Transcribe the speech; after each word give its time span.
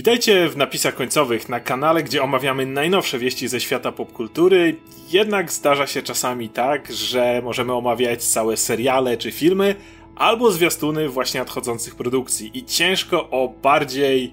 Witajcie 0.00 0.48
w 0.48 0.56
napisach 0.56 0.94
końcowych 0.94 1.48
na 1.48 1.60
kanale, 1.60 2.02
gdzie 2.02 2.22
omawiamy 2.22 2.66
najnowsze 2.66 3.18
wieści 3.18 3.48
ze 3.48 3.60
świata 3.60 3.92
popkultury. 3.92 4.76
Jednak 5.10 5.52
zdarza 5.52 5.86
się 5.86 6.02
czasami 6.02 6.48
tak, 6.48 6.92
że 6.92 7.40
możemy 7.44 7.72
omawiać 7.72 8.24
całe 8.24 8.56
seriale 8.56 9.16
czy 9.16 9.32
filmy, 9.32 9.74
albo 10.16 10.50
zwiastuny 10.50 11.08
właśnie 11.08 11.40
nadchodzących 11.40 11.94
produkcji. 11.94 12.50
I 12.54 12.64
ciężko 12.64 13.30
o 13.30 13.54
bardziej 13.62 14.32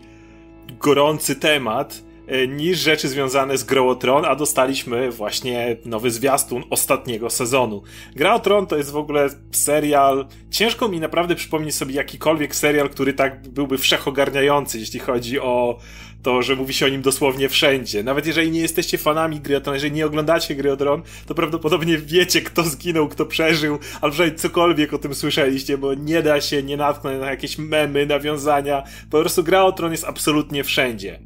gorący 0.79 1.35
temat 1.35 2.03
niż 2.47 2.79
rzeczy 2.79 3.07
związane 3.07 3.57
z 3.57 3.63
Grą 3.63 3.95
Tron, 3.95 4.25
a 4.25 4.35
dostaliśmy 4.35 5.11
właśnie 5.11 5.77
nowy 5.85 6.11
zwiastun 6.11 6.63
ostatniego 6.69 7.29
sezonu. 7.29 7.83
Gra 8.15 8.39
Tron 8.39 8.67
to 8.67 8.77
jest 8.77 8.91
w 8.91 8.97
ogóle 8.97 9.29
serial, 9.51 10.27
ciężko 10.51 10.87
mi 10.87 10.99
naprawdę 10.99 11.35
przypomnieć 11.35 11.75
sobie 11.75 11.95
jakikolwiek 11.95 12.55
serial, 12.55 12.89
który 12.89 13.13
tak 13.13 13.47
byłby 13.47 13.77
wszechogarniający, 13.77 14.79
jeśli 14.79 14.99
chodzi 14.99 15.39
o 15.39 15.79
to, 16.23 16.41
że 16.41 16.55
mówi 16.55 16.73
się 16.73 16.85
o 16.85 16.89
nim 16.89 17.01
dosłownie 17.01 17.49
wszędzie. 17.49 18.03
Nawet 18.03 18.25
jeżeli 18.27 18.51
nie 18.51 18.59
jesteście 18.59 18.97
fanami 18.97 19.39
gry 19.39 19.57
o 19.57 19.61
Tron, 19.61 19.73
jeżeli 19.73 19.93
nie 19.93 20.05
oglądacie 20.05 20.55
gry 20.55 20.71
o 20.71 20.77
Tron, 20.77 21.01
to 21.25 21.35
prawdopodobnie 21.35 21.97
wiecie, 21.97 22.41
kto 22.41 22.63
zginął, 22.63 23.07
kto 23.07 23.25
przeżył, 23.25 23.79
albo 24.01 24.11
przynajmniej 24.11 24.39
cokolwiek 24.39 24.93
o 24.93 24.97
tym 24.97 25.15
słyszeliście, 25.15 25.77
bo 25.77 25.93
nie 25.93 26.21
da 26.21 26.41
się 26.41 26.63
nie 26.63 26.77
natknąć 26.77 27.19
na 27.19 27.29
jakieś 27.29 27.57
memy, 27.57 28.05
nawiązania. 28.05 28.83
Po 29.11 29.19
prostu 29.19 29.43
gra 29.43 29.63
o 29.63 29.71
Tron 29.71 29.91
jest 29.91 30.05
absolutnie 30.05 30.63
wszędzie. 30.63 31.19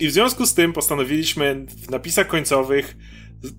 I 0.00 0.08
w 0.08 0.12
związku 0.12 0.46
z 0.46 0.54
tym 0.54 0.72
postanowiliśmy 0.72 1.66
w 1.68 1.90
napisach 1.90 2.26
końcowych 2.26 2.96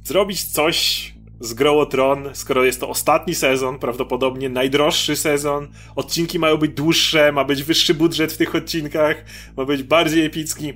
zrobić 0.03 0.43
coś 0.43 1.13
z 1.39 1.53
Grow 1.53 1.89
Tron, 1.89 2.29
skoro 2.33 2.63
jest 2.63 2.79
to 2.79 2.89
ostatni 2.89 3.35
sezon, 3.35 3.79
prawdopodobnie 3.79 4.49
najdroższy 4.49 5.15
sezon. 5.15 5.67
Odcinki 5.95 6.39
mają 6.39 6.57
być 6.57 6.71
dłuższe, 6.71 7.31
ma 7.31 7.43
być 7.43 7.63
wyższy 7.63 7.93
budżet 7.93 8.33
w 8.33 8.37
tych 8.37 8.55
odcinkach, 8.55 9.25
ma 9.57 9.65
być 9.65 9.83
bardziej 9.83 10.25
epicki. 10.25 10.73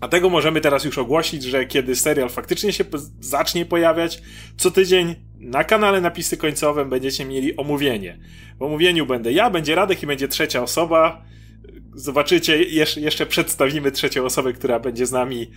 A 0.00 0.08
tego 0.08 0.30
możemy 0.30 0.60
teraz 0.60 0.84
już 0.84 0.98
ogłosić, 0.98 1.42
że 1.42 1.66
kiedy 1.66 1.96
serial 1.96 2.28
faktycznie 2.28 2.72
się 2.72 2.84
zacznie 3.20 3.66
pojawiać, 3.66 4.22
co 4.56 4.70
tydzień 4.70 5.14
na 5.38 5.64
kanale 5.64 6.00
Napisy 6.00 6.36
Końcowe 6.36 6.84
będziecie 6.84 7.24
mieli 7.24 7.56
omówienie. 7.56 8.18
W 8.58 8.62
omówieniu 8.62 9.06
będę 9.06 9.32
ja, 9.32 9.50
będzie 9.50 9.74
Radek 9.74 10.02
i 10.02 10.06
będzie 10.06 10.28
trzecia 10.28 10.62
osoba 10.62 11.24
zobaczycie, 11.96 12.62
jeszcze, 12.96 13.26
przedstawimy 13.26 13.92
trzecią 13.92 14.24
osobę, 14.24 14.52
która 14.52 14.80
będzie 14.80 15.06
z 15.06 15.12
nami 15.12 15.50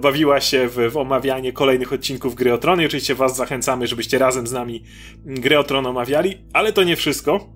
bawiła 0.00 0.40
się 0.40 0.68
w, 0.68 0.90
w 0.92 0.96
omawianie 0.96 1.52
kolejnych 1.52 1.92
odcinków 1.92 2.34
Gry 2.34 2.52
o 2.52 2.58
Tron. 2.58 2.80
I 2.80 2.86
oczywiście 2.86 3.14
was 3.14 3.36
zachęcamy, 3.36 3.86
żebyście 3.86 4.18
razem 4.18 4.46
z 4.46 4.52
nami 4.52 4.82
Gry 5.24 5.58
o 5.58 5.64
Tron 5.64 5.86
omawiali, 5.86 6.38
ale 6.52 6.72
to 6.72 6.84
nie 6.84 6.96
wszystko. 6.96 7.48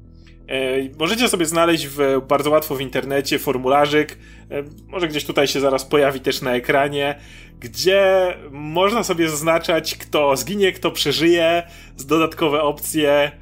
E, 0.48 0.88
możecie 0.98 1.28
sobie 1.28 1.46
znaleźć 1.46 1.86
w, 1.86 2.20
bardzo 2.28 2.50
łatwo 2.50 2.74
w 2.74 2.80
internecie 2.80 3.38
formularzyk, 3.38 4.18
e, 4.50 4.62
może 4.88 5.08
gdzieś 5.08 5.24
tutaj 5.24 5.48
się 5.48 5.60
zaraz 5.60 5.84
pojawi 5.84 6.20
też 6.20 6.42
na 6.42 6.54
ekranie, 6.54 7.18
gdzie 7.60 8.34
można 8.50 9.04
sobie 9.04 9.28
zaznaczać, 9.28 9.94
kto 9.94 10.36
zginie, 10.36 10.72
kto 10.72 10.90
przeżyje, 10.90 11.62
z 11.96 12.06
dodatkowe 12.06 12.62
opcje, 12.62 13.32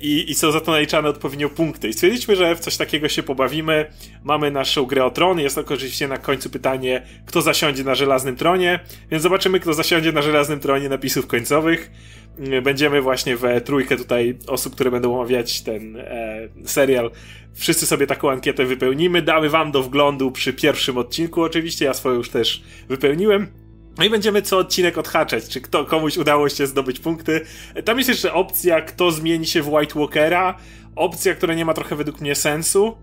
i, 0.00 0.30
i 0.30 0.34
są 0.34 0.52
za 0.52 0.60
to 0.60 0.72
naliczane 0.72 1.08
odpowiednio 1.08 1.48
punkty. 1.48 1.88
I 1.88 1.92
stwierdziliśmy, 1.92 2.36
że 2.36 2.56
w 2.56 2.60
coś 2.60 2.76
takiego 2.76 3.08
się 3.08 3.22
pobawimy. 3.22 3.86
Mamy 4.24 4.50
naszą 4.50 4.84
grę 4.84 5.04
o 5.04 5.10
tron. 5.10 5.40
Jest 5.40 5.54
to 5.54 5.60
oczywiście 5.60 6.08
na 6.08 6.18
końcu 6.18 6.50
pytanie, 6.50 7.02
kto 7.26 7.42
zasiądzie 7.42 7.84
na 7.84 7.94
żelaznym 7.94 8.36
tronie. 8.36 8.80
Więc 9.10 9.22
zobaczymy, 9.22 9.60
kto 9.60 9.74
zasiądzie 9.74 10.12
na 10.12 10.22
żelaznym 10.22 10.60
tronie 10.60 10.88
napisów 10.88 11.26
końcowych. 11.26 11.90
E, 12.38 12.62
będziemy 12.62 13.02
właśnie 13.02 13.36
we 13.36 13.60
trójkę 13.60 13.96
tutaj 13.96 14.38
osób, 14.46 14.74
które 14.74 14.90
będą 14.90 15.14
omawiać 15.14 15.62
ten 15.62 15.96
e, 15.96 16.48
serial. 16.64 17.10
Wszyscy 17.54 17.86
sobie 17.86 18.06
taką 18.06 18.30
ankietę 18.30 18.64
wypełnimy. 18.64 19.22
Damy 19.22 19.48
wam 19.48 19.72
do 19.72 19.82
wglądu 19.82 20.30
przy 20.30 20.52
pierwszym 20.52 20.98
odcinku. 20.98 21.42
Oczywiście 21.42 21.84
ja 21.84 21.94
swoją 21.94 22.16
już 22.16 22.30
też 22.30 22.62
wypełniłem. 22.88 23.61
No 23.98 24.04
i 24.04 24.10
będziemy 24.10 24.42
co 24.42 24.58
odcinek 24.58 24.98
odhaczać, 24.98 25.48
czy 25.48 25.60
kto, 25.60 25.84
komuś 25.84 26.16
udało 26.16 26.48
się 26.48 26.66
zdobyć 26.66 26.98
punkty. 26.98 27.40
Tam 27.84 27.98
jest 27.98 28.08
jeszcze 28.08 28.32
opcja, 28.32 28.80
kto 28.80 29.10
zmieni 29.10 29.46
się 29.46 29.62
w 29.62 29.68
White 29.68 29.98
Walkera. 29.98 30.58
Opcja, 30.96 31.34
która 31.34 31.54
nie 31.54 31.64
ma 31.64 31.74
trochę 31.74 31.96
według 31.96 32.20
mnie 32.20 32.34
sensu, 32.34 32.96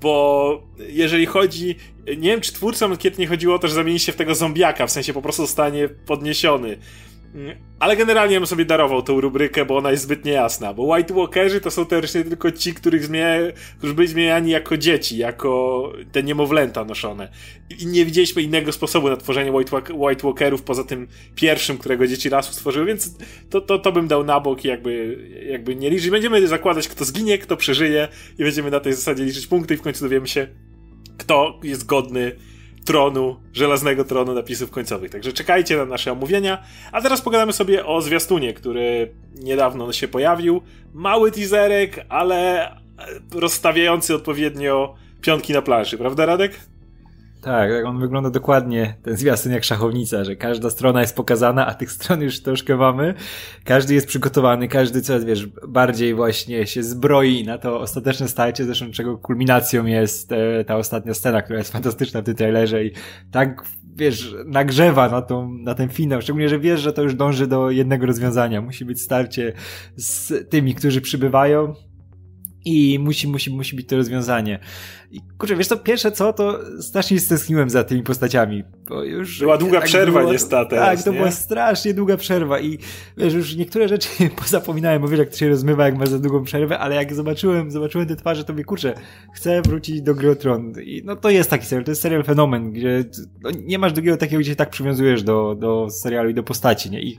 bo 0.00 0.62
jeżeli 0.88 1.26
chodzi. 1.26 1.76
Nie 2.06 2.30
wiem, 2.30 2.40
czy 2.40 2.52
twórcom 2.52 2.92
ankiety 2.92 3.20
nie 3.20 3.26
chodziło 3.26 3.54
o 3.54 3.58
to, 3.58 3.68
że 3.68 3.74
zamieni 3.74 3.98
się 3.98 4.12
w 4.12 4.16
tego 4.16 4.34
zombiaka, 4.34 4.86
w 4.86 4.90
sensie 4.90 5.12
po 5.12 5.22
prostu 5.22 5.42
zostanie 5.42 5.88
podniesiony. 5.88 6.78
Ale 7.78 7.96
generalnie 7.96 8.40
bym 8.40 8.46
sobie 8.46 8.64
darował 8.64 9.02
tą 9.02 9.20
rubrykę, 9.20 9.64
bo 9.64 9.76
ona 9.76 9.90
jest 9.90 10.02
zbyt 10.02 10.24
niejasna. 10.24 10.74
Bo 10.74 10.82
White 10.82 11.14
Walkerzy 11.14 11.60
to 11.60 11.70
są 11.70 11.86
teoretycznie 11.86 12.24
tylko 12.24 12.50
ci, 12.50 12.74
których 12.74 13.04
zmienia, 13.04 13.36
którzy 13.78 13.94
byli 13.94 14.08
zmieniani 14.08 14.50
jako 14.50 14.76
dzieci, 14.76 15.16
jako 15.16 15.92
te 16.12 16.22
niemowlęta 16.22 16.84
noszone. 16.84 17.28
I 17.78 17.86
nie 17.86 18.04
widzieliśmy 18.04 18.42
innego 18.42 18.72
sposobu 18.72 19.08
na 19.08 19.16
tworzenie 19.16 19.52
White, 19.52 19.76
White 19.94 20.22
Walkerów 20.22 20.62
poza 20.62 20.84
tym 20.84 21.08
pierwszym, 21.34 21.78
którego 21.78 22.06
dzieci 22.06 22.28
lasu 22.28 22.52
stworzyły, 22.52 22.86
więc 22.86 23.18
to, 23.50 23.60
to, 23.60 23.78
to 23.78 23.92
bym 23.92 24.08
dał 24.08 24.24
na 24.24 24.40
bok 24.40 24.64
i 24.64 24.68
jakby, 24.68 25.18
jakby 25.50 25.76
nie 25.76 25.90
liczyć. 25.90 26.10
Będziemy 26.10 26.46
zakładać, 26.46 26.88
kto 26.88 27.04
zginie, 27.04 27.38
kto 27.38 27.56
przeżyje 27.56 28.08
i 28.38 28.42
będziemy 28.42 28.70
na 28.70 28.80
tej 28.80 28.92
zasadzie 28.92 29.24
liczyć 29.24 29.46
punkty 29.46 29.74
i 29.74 29.76
w 29.76 29.82
końcu 29.82 30.04
dowiemy 30.04 30.28
się, 30.28 30.46
kto 31.18 31.60
jest 31.62 31.86
godny 31.86 32.32
tronu, 32.84 33.36
żelaznego 33.52 34.04
tronu 34.04 34.34
napisów 34.34 34.70
końcowych. 34.70 35.10
Także 35.10 35.32
czekajcie 35.32 35.76
na 35.76 35.84
nasze 35.84 36.12
omówienia. 36.12 36.62
A 36.92 37.02
teraz 37.02 37.22
pogadamy 37.22 37.52
sobie 37.52 37.86
o 37.86 38.00
zwiastunie, 38.00 38.52
który 38.52 39.12
niedawno 39.34 39.92
się 39.92 40.08
pojawił. 40.08 40.62
Mały 40.94 41.30
teaserek, 41.30 42.06
ale 42.08 42.68
rozstawiający 43.34 44.14
odpowiednio 44.14 44.94
piątki 45.20 45.52
na 45.52 45.62
planszy, 45.62 45.98
prawda 45.98 46.26
Radek? 46.26 46.60
Tak, 47.44 47.70
tak, 47.70 47.86
on 47.86 48.00
wygląda 48.00 48.30
dokładnie, 48.30 48.94
ten 49.02 49.16
zwiastun 49.16 49.52
jak 49.52 49.64
szachownica, 49.64 50.24
że 50.24 50.36
każda 50.36 50.70
strona 50.70 51.00
jest 51.00 51.16
pokazana, 51.16 51.66
a 51.66 51.74
tych 51.74 51.92
stron 51.92 52.22
już 52.22 52.42
troszkę 52.42 52.76
mamy. 52.76 53.14
Każdy 53.64 53.94
jest 53.94 54.06
przygotowany, 54.06 54.68
każdy 54.68 55.02
coraz, 55.02 55.24
wiesz, 55.24 55.46
bardziej 55.68 56.14
właśnie 56.14 56.66
się 56.66 56.82
zbroi 56.82 57.44
na 57.44 57.58
to 57.58 57.80
ostateczne 57.80 58.28
starcie, 58.28 58.64
zresztą 58.64 58.90
czego 58.90 59.18
kulminacją 59.18 59.86
jest 59.86 60.32
e, 60.32 60.64
ta 60.64 60.76
ostatnia 60.76 61.14
scena, 61.14 61.42
która 61.42 61.58
jest 61.58 61.72
fantastyczna 61.72 62.22
w 62.22 62.24
tym 62.24 62.34
trailerze 62.34 62.84
i 62.84 62.92
tak 63.30 63.64
wiesz, 63.96 64.34
nagrzewa 64.46 65.08
na, 65.08 65.22
tą, 65.22 65.48
na 65.48 65.74
ten 65.74 65.88
finał, 65.88 66.22
szczególnie, 66.22 66.48
że 66.48 66.58
wiesz, 66.58 66.80
że 66.80 66.92
to 66.92 67.02
już 67.02 67.14
dąży 67.14 67.46
do 67.46 67.70
jednego 67.70 68.06
rozwiązania. 68.06 68.60
Musi 68.60 68.84
być 68.84 69.02
starcie 69.02 69.52
z 69.96 70.32
tymi, 70.50 70.74
którzy 70.74 71.00
przybywają, 71.00 71.74
i 72.64 72.98
musi, 72.98 73.28
musi, 73.28 73.50
musi 73.50 73.76
być 73.76 73.88
to 73.88 73.96
rozwiązanie. 73.96 74.58
I 75.12 75.20
kurczę, 75.38 75.56
wiesz 75.56 75.66
co, 75.66 75.76
pierwsze 75.76 76.12
co, 76.12 76.32
to 76.32 76.60
strasznie 76.82 77.20
stęskniłem 77.20 77.70
za 77.70 77.84
tymi 77.84 78.02
postaciami. 78.02 78.64
Bo 78.88 79.04
już 79.04 79.38
była 79.38 79.58
długa 79.58 79.78
tak 79.78 79.88
przerwa 79.88 80.20
było, 80.20 80.32
niestety. 80.32 80.76
Tak, 80.76 81.02
to 81.02 81.10
nie? 81.10 81.16
była 81.16 81.30
strasznie 81.30 81.94
długa 81.94 82.16
przerwa 82.16 82.60
i 82.60 82.78
wiesz, 83.16 83.34
już 83.34 83.56
niektóre 83.56 83.88
rzeczy 83.88 84.08
pozapominałem, 84.42 85.02
bo 85.02 85.08
wiesz, 85.08 85.18
jak 85.18 85.30
to 85.30 85.36
się 85.36 85.48
rozmywa, 85.48 85.84
jak 85.84 85.98
masz 85.98 86.08
za 86.08 86.18
długą 86.18 86.44
przerwę, 86.44 86.78
ale 86.78 86.94
jak 86.94 87.14
zobaczyłem, 87.14 87.70
zobaczyłem 87.70 88.08
te 88.08 88.16
twarze, 88.16 88.44
to 88.44 88.52
mi 88.52 88.64
kurczę, 88.64 88.94
chcę 89.34 89.62
wrócić 89.62 90.02
do 90.02 90.14
gry. 90.14 90.36
I 90.84 91.02
no 91.04 91.16
to 91.16 91.30
jest 91.30 91.50
taki 91.50 91.66
serial, 91.66 91.84
to 91.84 91.90
jest 91.90 92.02
serial 92.02 92.24
fenomen, 92.24 92.72
gdzie 92.72 93.04
no, 93.42 93.50
nie 93.64 93.78
masz 93.78 93.92
drugiego 93.92 94.16
takiego, 94.16 94.40
gdzie 94.40 94.50
się 94.50 94.56
tak 94.56 94.70
przywiązujesz 94.70 95.22
do, 95.22 95.54
do 95.54 95.90
serialu 95.90 96.30
i 96.30 96.34
do 96.34 96.42
postaci, 96.42 96.90
nie? 96.90 97.02
I 97.02 97.16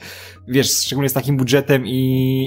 wiesz, 0.47 0.71
szczególnie 0.71 1.09
z 1.09 1.13
takim 1.13 1.37
budżetem 1.37 1.87
i, 1.87 1.91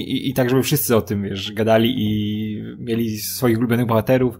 i, 0.07 0.29
i 0.29 0.33
tak, 0.33 0.49
żeby 0.49 0.63
wszyscy 0.63 0.95
o 0.95 1.01
tym, 1.01 1.23
wiesz, 1.23 1.51
gadali 1.51 1.95
i 1.97 2.63
mieli 2.89 3.19
swoich 3.19 3.57
ulubionych 3.57 3.85
bohaterów. 3.85 4.39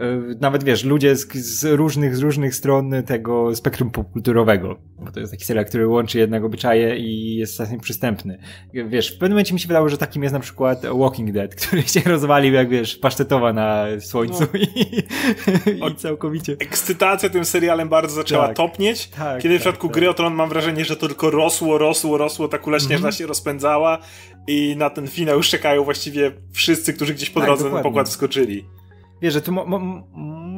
E, 0.00 0.34
nawet 0.40 0.64
wiesz, 0.64 0.84
ludzie 0.84 1.16
z, 1.16 1.32
z, 1.32 1.64
różnych, 1.64 2.16
z 2.16 2.20
różnych 2.20 2.54
stron 2.54 3.02
tego 3.06 3.56
spektrum 3.56 3.90
popkulturowego, 3.90 4.78
bo 4.98 5.12
to 5.12 5.20
jest 5.20 5.32
taki 5.32 5.44
serial, 5.44 5.64
który 5.64 5.86
łączy 5.86 6.18
jednak 6.18 6.44
obyczaje 6.44 6.96
i 6.96 7.36
jest 7.36 7.56
całkiem 7.56 7.80
przystępny. 7.80 8.38
Wiesz, 8.74 9.08
w 9.08 9.12
pewnym 9.12 9.32
momencie 9.32 9.54
mi 9.54 9.60
się 9.60 9.68
wydało, 9.68 9.88
że 9.88 9.98
takim 9.98 10.22
jest 10.22 10.32
na 10.32 10.40
przykład 10.40 10.86
Walking 10.86 11.32
Dead, 11.32 11.54
który 11.66 11.82
się 11.82 12.00
rozwalił 12.00 12.54
jak 12.54 12.68
wiesz, 12.68 12.96
pasztetowa 12.96 13.52
na 13.52 13.86
słońcu 14.00 14.46
no. 14.54 14.60
i, 14.60 15.92
i 15.92 15.94
całkowicie. 15.96 16.56
Ekscytacja 16.58 17.28
tym 17.28 17.44
serialem 17.44 17.88
bardzo 17.88 18.14
zaczęła 18.14 18.46
tak. 18.46 18.56
topnieć, 18.56 19.08
tak, 19.08 19.42
kiedy 19.42 19.54
tak, 19.54 19.60
w 19.60 19.64
przypadku 19.64 19.88
tak. 19.88 19.94
gry 19.94 20.10
o 20.10 20.14
Tron 20.14 20.34
mam 20.34 20.48
wrażenie, 20.48 20.84
że 20.84 20.96
to 20.96 21.06
tylko 21.06 21.30
rosło, 21.30 21.78
rosło, 21.78 22.18
rosło, 22.18 22.48
ta 22.48 22.58
kula 22.58 22.78
śnieżna 22.78 22.96
mm 22.96 23.10
-hmm. 23.10 23.18
się 23.18 23.26
rozpędzała 23.26 23.98
i 24.46 24.74
na 24.76 24.90
ten 24.90 25.08
finał 25.08 25.36
już 25.36 25.48
czekają 25.48 25.84
właściwie 25.84 26.32
wszyscy, 26.52 26.92
którzy 26.92 27.14
gdzieś 27.14 27.30
po 27.30 27.40
tak, 27.40 27.48
drodze 27.48 27.70
na 27.70 27.82
pokład 27.82 28.08
wskoczyli 28.08 28.64
wiesz, 29.22 29.34
że 29.34 29.40
tu 29.40 29.52
mo, 29.52 29.64
mo, 29.66 29.78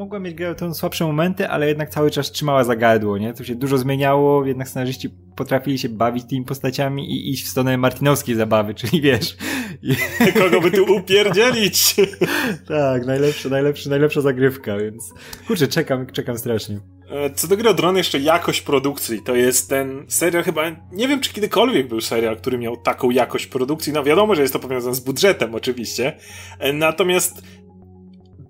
mogła 0.03 0.19
mieć 0.19 0.35
grę 0.35 0.55
te 0.55 0.75
słabsze 0.75 1.07
momenty, 1.07 1.49
ale 1.49 1.69
jednak 1.69 1.91
cały 1.91 2.11
czas 2.11 2.31
trzymała 2.31 2.65
za 2.65 2.77
gardło, 2.77 3.19
nie? 3.19 3.35
Tu 3.35 3.45
się 3.45 3.55
dużo 3.55 3.79
zmieniało, 3.79 4.47
jednak 4.47 4.69
scenarzyści 4.69 5.11
potrafili 5.37 5.79
się 5.79 5.89
bawić 5.89 6.25
tymi 6.25 6.45
postaciami 6.45 7.11
i 7.13 7.31
iść 7.31 7.45
w 7.45 7.49
stronę 7.49 7.79
martinowskiej 7.79 8.35
zabawy, 8.35 8.75
czyli 8.81 9.01
wiesz... 9.01 9.37
Kogo 10.39 10.61
by 10.61 10.71
tu 10.71 10.97
upierdzielić? 10.97 11.95
tak, 12.69 13.07
najlepsza, 13.07 13.49
najlepsza, 13.49 13.91
najlepsza 13.91 14.21
zagrywka, 14.21 14.77
więc 14.77 15.15
kurczę, 15.47 15.69
czekam, 15.69 16.07
czekam 16.07 16.39
strasznie. 16.39 16.81
E, 17.11 17.31
co 17.31 17.49
do 17.49 17.57
gry 17.57 17.69
o 17.69 17.75
dron, 17.75 17.97
jeszcze 17.97 18.19
jakość 18.19 18.61
produkcji. 18.61 19.23
To 19.23 19.35
jest 19.35 19.69
ten 19.69 20.05
serial 20.09 20.43
chyba, 20.43 20.63
nie 20.93 21.09
wiem 21.09 21.21
czy 21.21 21.33
kiedykolwiek 21.33 21.89
był 21.89 22.01
serial, 22.01 22.37
który 22.37 22.59
miał 22.59 22.77
taką 22.77 23.11
jakość 23.11 23.47
produkcji. 23.47 23.93
No 23.93 24.05
wiadomo, 24.05 24.35
że 24.35 24.43
jest 24.43 24.53
to 24.53 24.61
powiązane 24.61 24.95
z 24.95 25.01
budżetem 25.01 25.55
oczywiście. 25.55 26.17
E, 26.59 26.73
natomiast 26.73 27.43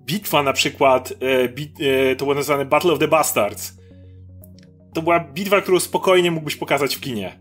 bitwa 0.05 0.43
na 0.43 0.53
przykład, 0.53 1.13
e, 1.21 1.43
e, 2.11 2.15
to 2.15 2.25
było 2.25 2.35
nazywane 2.35 2.65
Battle 2.65 2.91
of 2.91 2.99
the 2.99 3.07
Bastards, 3.07 3.77
to 4.93 5.01
była 5.01 5.19
bitwa, 5.19 5.61
którą 5.61 5.79
spokojnie 5.79 6.31
mógłbyś 6.31 6.55
pokazać 6.55 6.95
w 6.95 6.99
kinie. 6.99 7.39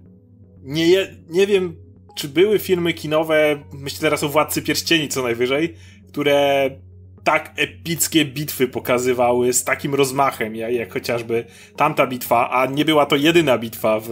Nie, 0.62 1.16
nie 1.30 1.46
wiem, 1.46 1.76
czy 2.16 2.28
były 2.28 2.58
filmy 2.58 2.92
kinowe, 2.92 3.62
myślę 3.72 4.00
teraz 4.00 4.24
o 4.24 4.28
Władcy 4.28 4.62
Pierścieni 4.62 5.08
co 5.08 5.22
najwyżej, 5.22 5.74
które 6.08 6.70
tak 7.24 7.52
epickie 7.56 8.24
bitwy 8.24 8.68
pokazywały 8.68 9.52
z 9.52 9.64
takim 9.64 9.94
rozmachem, 9.94 10.56
jak, 10.56 10.72
jak 10.72 10.92
chociażby 10.92 11.44
tamta 11.76 12.06
bitwa, 12.06 12.50
a 12.50 12.66
nie 12.66 12.84
była 12.84 13.06
to 13.06 13.16
jedyna 13.16 13.58
bitwa 13.58 14.00
w 14.00 14.10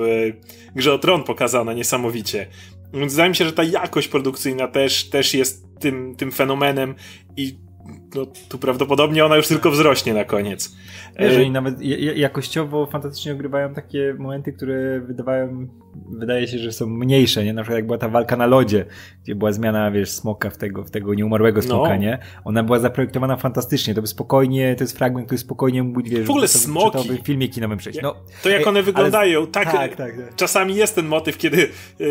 Grze 0.75 0.93
o 0.93 0.99
Tron 0.99 1.23
pokazana 1.23 1.73
niesamowicie. 1.73 2.47
Więc 2.95 3.13
wydaje 3.13 3.31
mi 3.31 3.37
się, 3.37 3.45
że 3.45 3.53
ta 3.53 3.65
jakość 3.65 4.09
produkcyjna 4.09 4.69
też, 4.69 5.11
też 5.11 5.35
jest 5.35 5.67
tym, 5.81 6.17
tym 6.17 6.33
fenomenem 6.33 6.95
i 7.37 7.59
no, 8.15 8.27
tu 8.49 8.59
prawdopodobnie 8.59 9.25
ona 9.25 9.37
już 9.37 9.49
tylko 9.49 9.71
wzrośnie 9.71 10.15
na 10.15 10.25
koniec. 10.25 10.77
Wiesz, 11.19 11.37
oni 11.37 11.51
nawet 11.51 11.75
jakościowo 12.17 12.87
fantastycznie 12.87 13.33
ogrywają 13.33 13.75
takie 13.75 14.15
momenty, 14.19 14.53
które 14.53 15.01
wydawają, 15.01 15.69
wydaje 16.11 16.49
się, 16.49 16.59
że 16.59 16.73
są 16.73 16.87
mniejsze, 16.87 17.45
nie? 17.45 17.53
Na 17.53 17.63
przykład 17.63 17.77
jak 17.77 17.87
była 17.87 17.99
ta 17.99 18.09
walka 18.09 18.37
na 18.37 18.47
lodzie, 18.47 18.85
gdzie 19.25 19.35
była 19.35 19.53
zmiana, 19.53 19.91
wiesz, 19.91 20.11
smoka 20.11 20.51
w 20.51 20.57
tego, 20.57 20.85
w 20.85 20.91
tego 20.91 21.15
nieumarłego 21.15 21.63
smoka, 21.63 21.89
no. 21.89 21.97
nie? 21.97 22.19
Ona 22.45 22.63
była 22.63 22.79
zaprojektowana 22.79 23.37
fantastycznie, 23.37 23.95
to 23.95 24.01
by 24.01 24.07
spokojnie, 24.07 24.75
to 24.77 24.85
jest 24.85 24.99
fragment, 24.99 25.27
który 25.27 25.39
spokojnie 25.39 25.83
mógł 25.83 26.03
wiesz, 26.03 26.27
w 26.27 26.31
ogóle 26.31 26.49
smoki. 26.49 27.09
W 27.09 27.27
filmie 27.27 27.49
kinowym 27.49 27.79
przejść. 27.79 27.99
No, 28.03 28.15
to 28.43 28.49
jak 28.49 28.67
one 28.67 28.83
wyglądają, 28.83 29.39
ale... 29.39 29.47
tak, 29.47 29.73
tak, 29.73 29.97
tak, 29.97 30.17
tak, 30.17 30.35
czasami 30.37 30.75
jest 30.75 30.95
ten 30.95 31.07
motyw, 31.07 31.39
kiedy 31.39 31.69
e, 32.01 32.05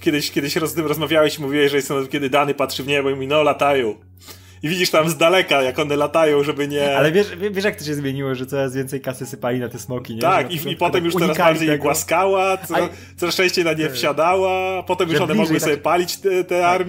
kiedyś, 0.00 0.30
kiedyś 0.30 0.56
roz, 0.56 0.76
rozmawiałeś 0.76 1.38
i 1.38 1.42
mówiłeś, 1.42 1.70
że 1.70 1.76
jest 1.76 1.88
ten 1.88 2.06
kiedy 2.06 2.30
Dany 2.30 2.54
patrzy 2.54 2.82
w 2.82 2.86
niebo 2.86 3.10
i 3.10 3.14
mówi, 3.14 3.26
no 3.26 3.42
latają 3.42 3.94
i 4.62 4.68
widzisz 4.68 4.90
tam 4.90 5.08
z 5.08 5.16
daleka, 5.16 5.62
jak 5.62 5.78
one 5.78 5.96
latają, 5.96 6.42
żeby 6.42 6.68
nie... 6.68 6.96
Ale 6.96 7.12
wiesz, 7.12 7.26
wiesz 7.50 7.64
jak 7.64 7.76
to 7.76 7.84
się 7.84 7.94
zmieniło, 7.94 8.34
że 8.34 8.46
coraz 8.46 8.74
więcej 8.74 9.00
kasy 9.00 9.26
sypali 9.26 9.60
na 9.60 9.68
te 9.68 9.78
smoki, 9.78 10.14
nie? 10.14 10.20
Tak, 10.20 10.52
i, 10.52 10.70
i 10.70 10.76
potem 10.76 11.04
już 11.04 11.14
coraz 11.14 11.38
bardziej 11.38 11.68
je 11.68 11.78
głaskała, 11.78 12.56
co, 12.56 12.74
coraz 13.16 13.34
częściej 13.34 13.64
na 13.64 13.72
nie 13.72 13.84
tak. 13.84 13.92
wsiadała, 13.92 14.82
potem 14.82 15.10
już 15.10 15.20
one 15.20 15.34
mogły 15.34 15.60
sobie 15.60 15.74
tak... 15.74 15.82
palić 15.82 16.16
te, 16.16 16.44
te 16.44 16.60
tak. 16.60 16.82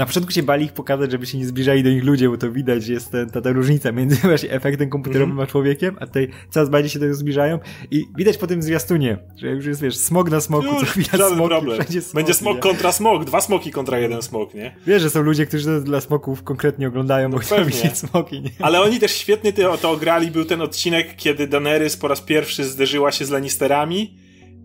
Na 0.00 0.06
początku 0.06 0.32
się 0.32 0.42
bali 0.42 0.64
ich 0.64 0.72
pokazać, 0.72 1.10
żeby 1.10 1.26
się 1.26 1.38
nie 1.38 1.46
zbliżali 1.46 1.82
do 1.82 1.90
nich 1.90 2.04
ludzie, 2.04 2.28
bo 2.28 2.36
to 2.36 2.52
widać, 2.52 2.88
jest 2.88 3.10
ten, 3.10 3.30
ta, 3.30 3.40
ta 3.40 3.52
różnica 3.52 3.92
między 3.92 4.16
właśnie 4.28 4.50
efektem 4.50 4.90
komputerowym 4.90 5.30
mm 5.30 5.44
-hmm. 5.44 5.48
a 5.48 5.52
człowiekiem, 5.52 5.96
a 6.00 6.06
tutaj 6.06 6.28
coraz 6.50 6.68
bardziej 6.68 6.90
się 6.90 6.98
do 6.98 7.04
tego 7.04 7.14
zbliżają 7.14 7.58
i 7.90 8.06
widać 8.16 8.36
po 8.36 8.46
tym 8.46 8.62
zwiastunie, 8.62 9.18
że 9.36 9.50
już 9.50 9.66
jest, 9.66 9.82
wiesz, 9.82 9.96
smog 9.96 10.30
na 10.30 10.40
smoku, 10.40 10.80
co 10.80 10.86
chwila 10.86 11.28
smoki, 11.28 11.48
problem. 11.48 11.76
Smoki, 11.84 12.00
Będzie 12.14 12.34
smog 12.34 12.54
nie? 12.54 12.60
kontra 12.60 12.92
smog, 12.92 13.24
dwa 13.24 13.40
smoki 13.40 13.70
kontra 13.70 13.98
jeden 13.98 14.22
smog, 14.22 14.54
nie? 14.54 14.76
Wiesz, 14.86 15.02
że 15.02 15.10
są 15.10 15.22
ludzie, 15.22 15.46
którzy 15.46 15.64
to 15.64 15.80
dla 15.80 16.00
smoków 16.00 16.42
konkretnie 16.42 16.88
oglądają, 16.88 17.28
no 17.28 17.36
bo 17.36 17.42
chcą 17.42 17.64
widzieć 17.64 17.98
smoki, 17.98 18.40
nie? 18.40 18.50
Ale 18.60 18.82
oni 18.82 19.00
też 19.00 19.12
świetnie 19.12 19.52
to, 19.52 19.78
to 19.78 19.90
ograli, 19.90 20.30
był 20.30 20.44
ten 20.44 20.60
odcinek, 20.60 21.16
kiedy 21.16 21.46
Daenerys 21.46 21.96
po 21.96 22.08
raz 22.08 22.20
pierwszy 22.20 22.64
zderzyła 22.64 23.12
się 23.12 23.24
z 23.24 23.30
Lannisterami 23.30 24.19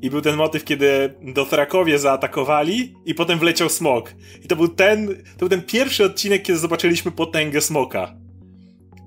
i 0.06 0.10
był 0.10 0.22
ten 0.22 0.36
motyw, 0.36 0.64
kiedy 0.64 1.14
Dothrakowie 1.22 2.00
zaatakowali 2.00 2.94
i 3.06 3.16
potem 3.16 3.40
wleciał 3.40 3.70
smok. 3.70 4.14
I 4.44 4.48
to 4.48 4.56
był 4.56 4.68
ten, 4.68 5.08
to 5.08 5.40
był 5.40 5.50
ten 5.50 5.62
pierwszy 5.62 6.06
odcinek, 6.06 6.44
kiedy 6.44 6.60
zobaczyliśmy 6.60 7.12
potęgę 7.12 7.62
smoka. 7.62 8.25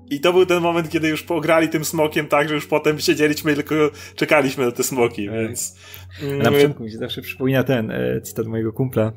I 0.09 0.19
to 0.19 0.33
był 0.33 0.45
ten 0.45 0.61
moment, 0.61 0.89
kiedy 0.89 1.07
już 1.07 1.23
pograli 1.23 1.69
tym 1.69 1.85
smokiem 1.85 2.27
tak, 2.27 2.49
że 2.49 2.55
już 2.55 2.67
potem 2.67 2.99
siedzieliśmy 2.99 3.51
i 3.51 3.55
tylko 3.55 3.75
czekaliśmy 4.15 4.65
na 4.65 4.71
te 4.71 4.83
smoki, 4.83 5.27
tak. 5.27 5.35
więc... 5.35 5.75
Na 6.21 6.27
mm, 6.27 6.53
początku 6.53 6.83
mi 6.83 6.91
się 6.91 6.97
zawsze 6.97 7.21
przypomina 7.21 7.63
ten 7.63 7.91
e, 7.91 8.21
cytat 8.21 8.47
mojego 8.47 8.73
kumpla, 8.73 9.11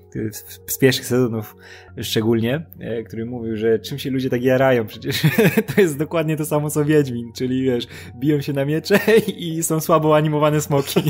z 0.66 0.78
pierwszych 0.78 1.06
sezonów 1.06 1.56
szczególnie, 2.02 2.66
e, 2.80 3.02
który 3.02 3.26
mówił, 3.26 3.56
że 3.56 3.78
czym 3.78 3.98
się 3.98 4.10
ludzie 4.10 4.30
tak 4.30 4.42
jarają, 4.42 4.86
przecież 4.86 5.22
to 5.74 5.80
jest 5.80 5.98
dokładnie 5.98 6.36
to 6.36 6.44
samo 6.44 6.70
co 6.70 6.84
Wiedźmin, 6.84 7.32
czyli 7.36 7.62
wiesz, 7.62 7.86
biją 8.18 8.40
się 8.40 8.52
na 8.52 8.64
miecze 8.64 9.00
i 9.38 9.62
są 9.62 9.80
słabo 9.80 10.16
animowane 10.16 10.60
smoki. 10.60 11.00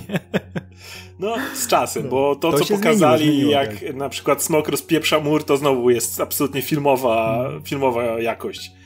No, 1.18 1.34
z 1.54 1.66
czasem, 1.66 2.04
no, 2.04 2.10
bo 2.10 2.36
to, 2.36 2.52
to 2.52 2.64
co 2.64 2.74
pokazali, 2.76 3.24
zmieniło, 3.24 3.50
zmieniło, 3.50 3.62
jak 3.62 3.80
tak. 3.80 3.96
na 3.96 4.08
przykład 4.08 4.42
smok 4.42 4.68
rozpieprza 4.68 5.20
mur, 5.20 5.44
to 5.44 5.56
znowu 5.56 5.90
jest 5.90 6.20
absolutnie 6.20 6.62
filmowa, 6.62 7.42
hmm. 7.42 7.62
filmowa 7.62 8.20
jakość. 8.20 8.81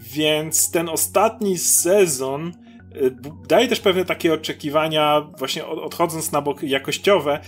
Więc 0.00 0.70
ten 0.70 0.88
ostatni 0.88 1.58
sezon 1.58 2.52
y, 2.96 3.16
daje 3.48 3.68
też 3.68 3.80
pewne 3.80 4.04
takie 4.04 4.34
oczekiwania, 4.34 5.20
właśnie 5.38 5.66
odchodząc 5.66 6.32
na 6.32 6.42
bok 6.42 6.62
jakościowe, 6.62 7.40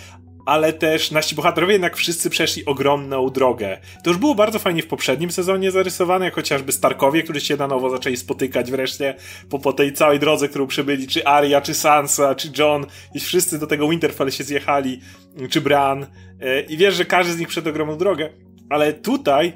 ale 0.46 0.72
też 0.72 1.10
nasi 1.10 1.34
bohaterowie 1.34 1.72
jednak 1.72 1.96
wszyscy 1.96 2.30
przeszli 2.30 2.64
ogromną 2.64 3.30
drogę. 3.30 3.78
To 4.04 4.10
już 4.10 4.18
było 4.18 4.34
bardzo 4.34 4.58
fajnie 4.58 4.82
w 4.82 4.86
poprzednim 4.86 5.30
sezonie 5.30 5.70
zarysowane, 5.70 6.24
jak 6.24 6.34
chociażby 6.34 6.72
Starkowie, 6.72 7.22
którzy 7.22 7.40
się 7.40 7.56
na 7.56 7.66
nowo 7.66 7.90
zaczęli 7.90 8.16
spotykać 8.16 8.70
wreszcie 8.70 9.14
po, 9.50 9.58
po 9.58 9.72
tej 9.72 9.92
całej 9.92 10.18
drodze, 10.18 10.48
którą 10.48 10.66
przebyli, 10.66 11.08
czy 11.08 11.26
Arya, 11.26 11.60
czy 11.62 11.74
Sansa, 11.74 12.34
czy 12.34 12.48
John, 12.58 12.86
i 13.14 13.20
wszyscy 13.20 13.58
do 13.58 13.66
tego 13.66 13.88
Winterfell 13.88 14.30
się 14.30 14.44
zjechali, 14.44 15.00
czy 15.50 15.60
Bran, 15.60 16.02
y, 16.02 16.06
i 16.68 16.76
wiesz, 16.76 16.94
że 16.94 17.04
każdy 17.04 17.32
z 17.32 17.38
nich 17.38 17.48
przed 17.48 17.66
ogromną 17.66 17.96
drogę. 17.98 18.30
Ale 18.70 18.92
tutaj 18.92 19.52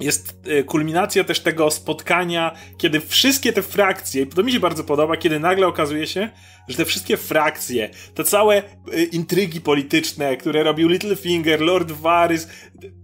jest 0.00 0.36
e, 0.46 0.62
kulminacja 0.62 1.24
też 1.24 1.40
tego 1.40 1.70
spotkania, 1.70 2.54
kiedy 2.78 3.00
wszystkie 3.00 3.52
te 3.52 3.62
frakcje, 3.62 4.22
i 4.22 4.26
to 4.26 4.42
mi 4.42 4.52
się 4.52 4.60
bardzo 4.60 4.84
podoba, 4.84 5.16
kiedy 5.16 5.40
nagle 5.40 5.66
okazuje 5.66 6.06
się, 6.06 6.28
że 6.68 6.76
te 6.76 6.84
wszystkie 6.84 7.16
frakcje, 7.16 7.90
te 8.14 8.24
całe 8.24 8.56
e, 8.56 9.02
intrygi 9.02 9.60
polityczne, 9.60 10.36
które 10.36 10.62
robił 10.62 10.88
Littlefinger, 10.88 11.60
Lord 11.60 11.92
Varys, 11.92 12.48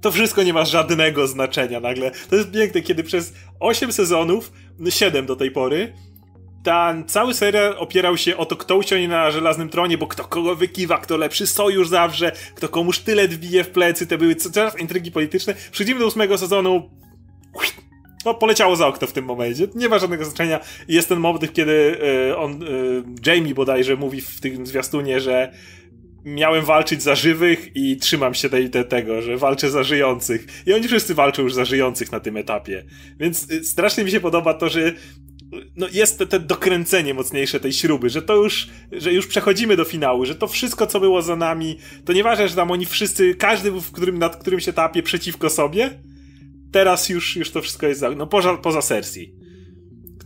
to 0.01 0.13
wszystko 0.13 0.43
nie 0.43 0.53
ma 0.53 0.65
żadnego 0.65 1.27
znaczenia 1.27 1.81
nagle. 1.81 2.11
To 2.31 2.37
jest 2.37 2.51
piękne, 2.51 2.81
kiedy 2.81 3.05
przez 3.05 3.33
8 3.61 3.93
sezonów, 3.93 4.53
7 4.89 5.27
do 5.27 5.37
tej 5.37 5.51
pory, 5.51 5.93
ten 6.62 7.05
cały 7.09 7.35
serial 7.35 7.75
opierał 7.79 8.17
się 8.17 8.37
o 8.37 8.47
to, 8.47 8.57
kto 8.57 8.77
usiądzie 8.77 9.09
na 9.09 9.31
żelaznym 9.31 9.69
tronie, 9.69 9.99
bo 9.99 10.07
kto 10.07 10.25
kogo 10.25 10.57
wykiwa, 10.57 10.99
kto 10.99 11.17
lepszy 11.17 11.47
sojusz 11.47 11.89
zawrze, 11.89 12.33
kto 12.55 12.69
komuż 12.69 12.99
tyle 12.99 13.29
wbije 13.29 13.65
w 13.65 13.71
plecy, 13.71 14.07
te 14.07 14.19
były 14.19 14.35
coraz 14.35 14.79
intrygi 14.79 15.11
polityczne. 15.11 15.55
Przychodzimy 15.71 16.01
do 16.01 16.07
ósmego 16.07 16.39
sezonu, 16.39 16.91
no, 18.25 18.35
poleciało 18.35 18.77
za 18.77 18.87
okno 18.87 19.07
w 19.07 19.12
tym 19.12 19.25
momencie. 19.25 19.69
Nie 19.75 19.89
ma 19.89 19.99
żadnego 19.99 20.25
znaczenia. 20.25 20.61
Jest 20.89 21.09
ten 21.09 21.19
moment, 21.19 21.53
kiedy 21.53 21.73
y, 22.31 22.37
on, 22.37 22.62
y, 22.62 23.03
Jamie 23.27 23.55
bodajże 23.55 23.97
mówi 23.97 24.21
w 24.21 24.41
tym 24.41 24.67
zwiastunie, 24.67 25.21
że 25.21 25.53
miałem 26.25 26.65
walczyć 26.65 27.03
za 27.03 27.15
żywych 27.15 27.77
i 27.77 27.97
trzymam 27.97 28.35
się 28.35 28.49
tej, 28.49 28.71
tego, 28.71 29.23
że 29.23 29.37
walczę 29.37 29.71
za 29.71 29.83
żyjących. 29.83 30.47
I 30.67 30.73
oni 30.73 30.89
wszyscy 30.89 31.15
walczą 31.15 31.43
już 31.43 31.55
za 31.55 31.65
żyjących 31.65 32.12
na 32.12 32.21
tym 32.21 32.37
etapie. 32.37 32.85
Więc 33.21 33.51
y, 33.51 33.65
strasznie 33.65 34.05
mi 34.05 34.11
się 34.11 34.21
podoba 34.21 34.55
to, 34.55 34.69
że 34.69 34.93
no 35.76 35.87
jest 35.93 36.19
te, 36.19 36.26
te 36.26 36.41
dokręcenie 36.41 37.14
mocniejsze 37.14 37.61
tej 37.61 37.73
śruby, 37.73 38.11
że 38.11 38.23
to 38.23 38.37
już, 38.37 38.69
że 38.93 39.12
już 39.12 39.26
przechodzimy 39.26 39.76
do 39.76 39.85
finału, 39.85 40.26
że 40.26 40.35
to 40.35 40.49
wszystko, 40.49 40.87
co 40.87 41.00
było 41.00 41.23
za 41.23 41.37
nami, 41.37 41.78
to 42.04 42.12
nieważne, 42.12 42.49
że 42.49 42.54
tam 42.54 42.71
oni 42.71 42.87
wszyscy, 42.87 43.35
każdy 43.35 43.71
w 43.71 43.92
którym, 43.92 44.19
nad 44.19 44.37
którym 44.37 44.61
się 44.61 44.73
tapie 44.73 45.02
przeciwko 45.02 45.50
sobie, 45.50 45.90
teraz 46.73 47.09
już, 47.09 47.37
już 47.37 47.50
to 47.50 47.62
wszystko 47.62 47.87
jest, 47.87 48.02
no 48.16 48.26
poza, 48.26 48.57
poza 48.57 48.83
Cersei 48.83 49.39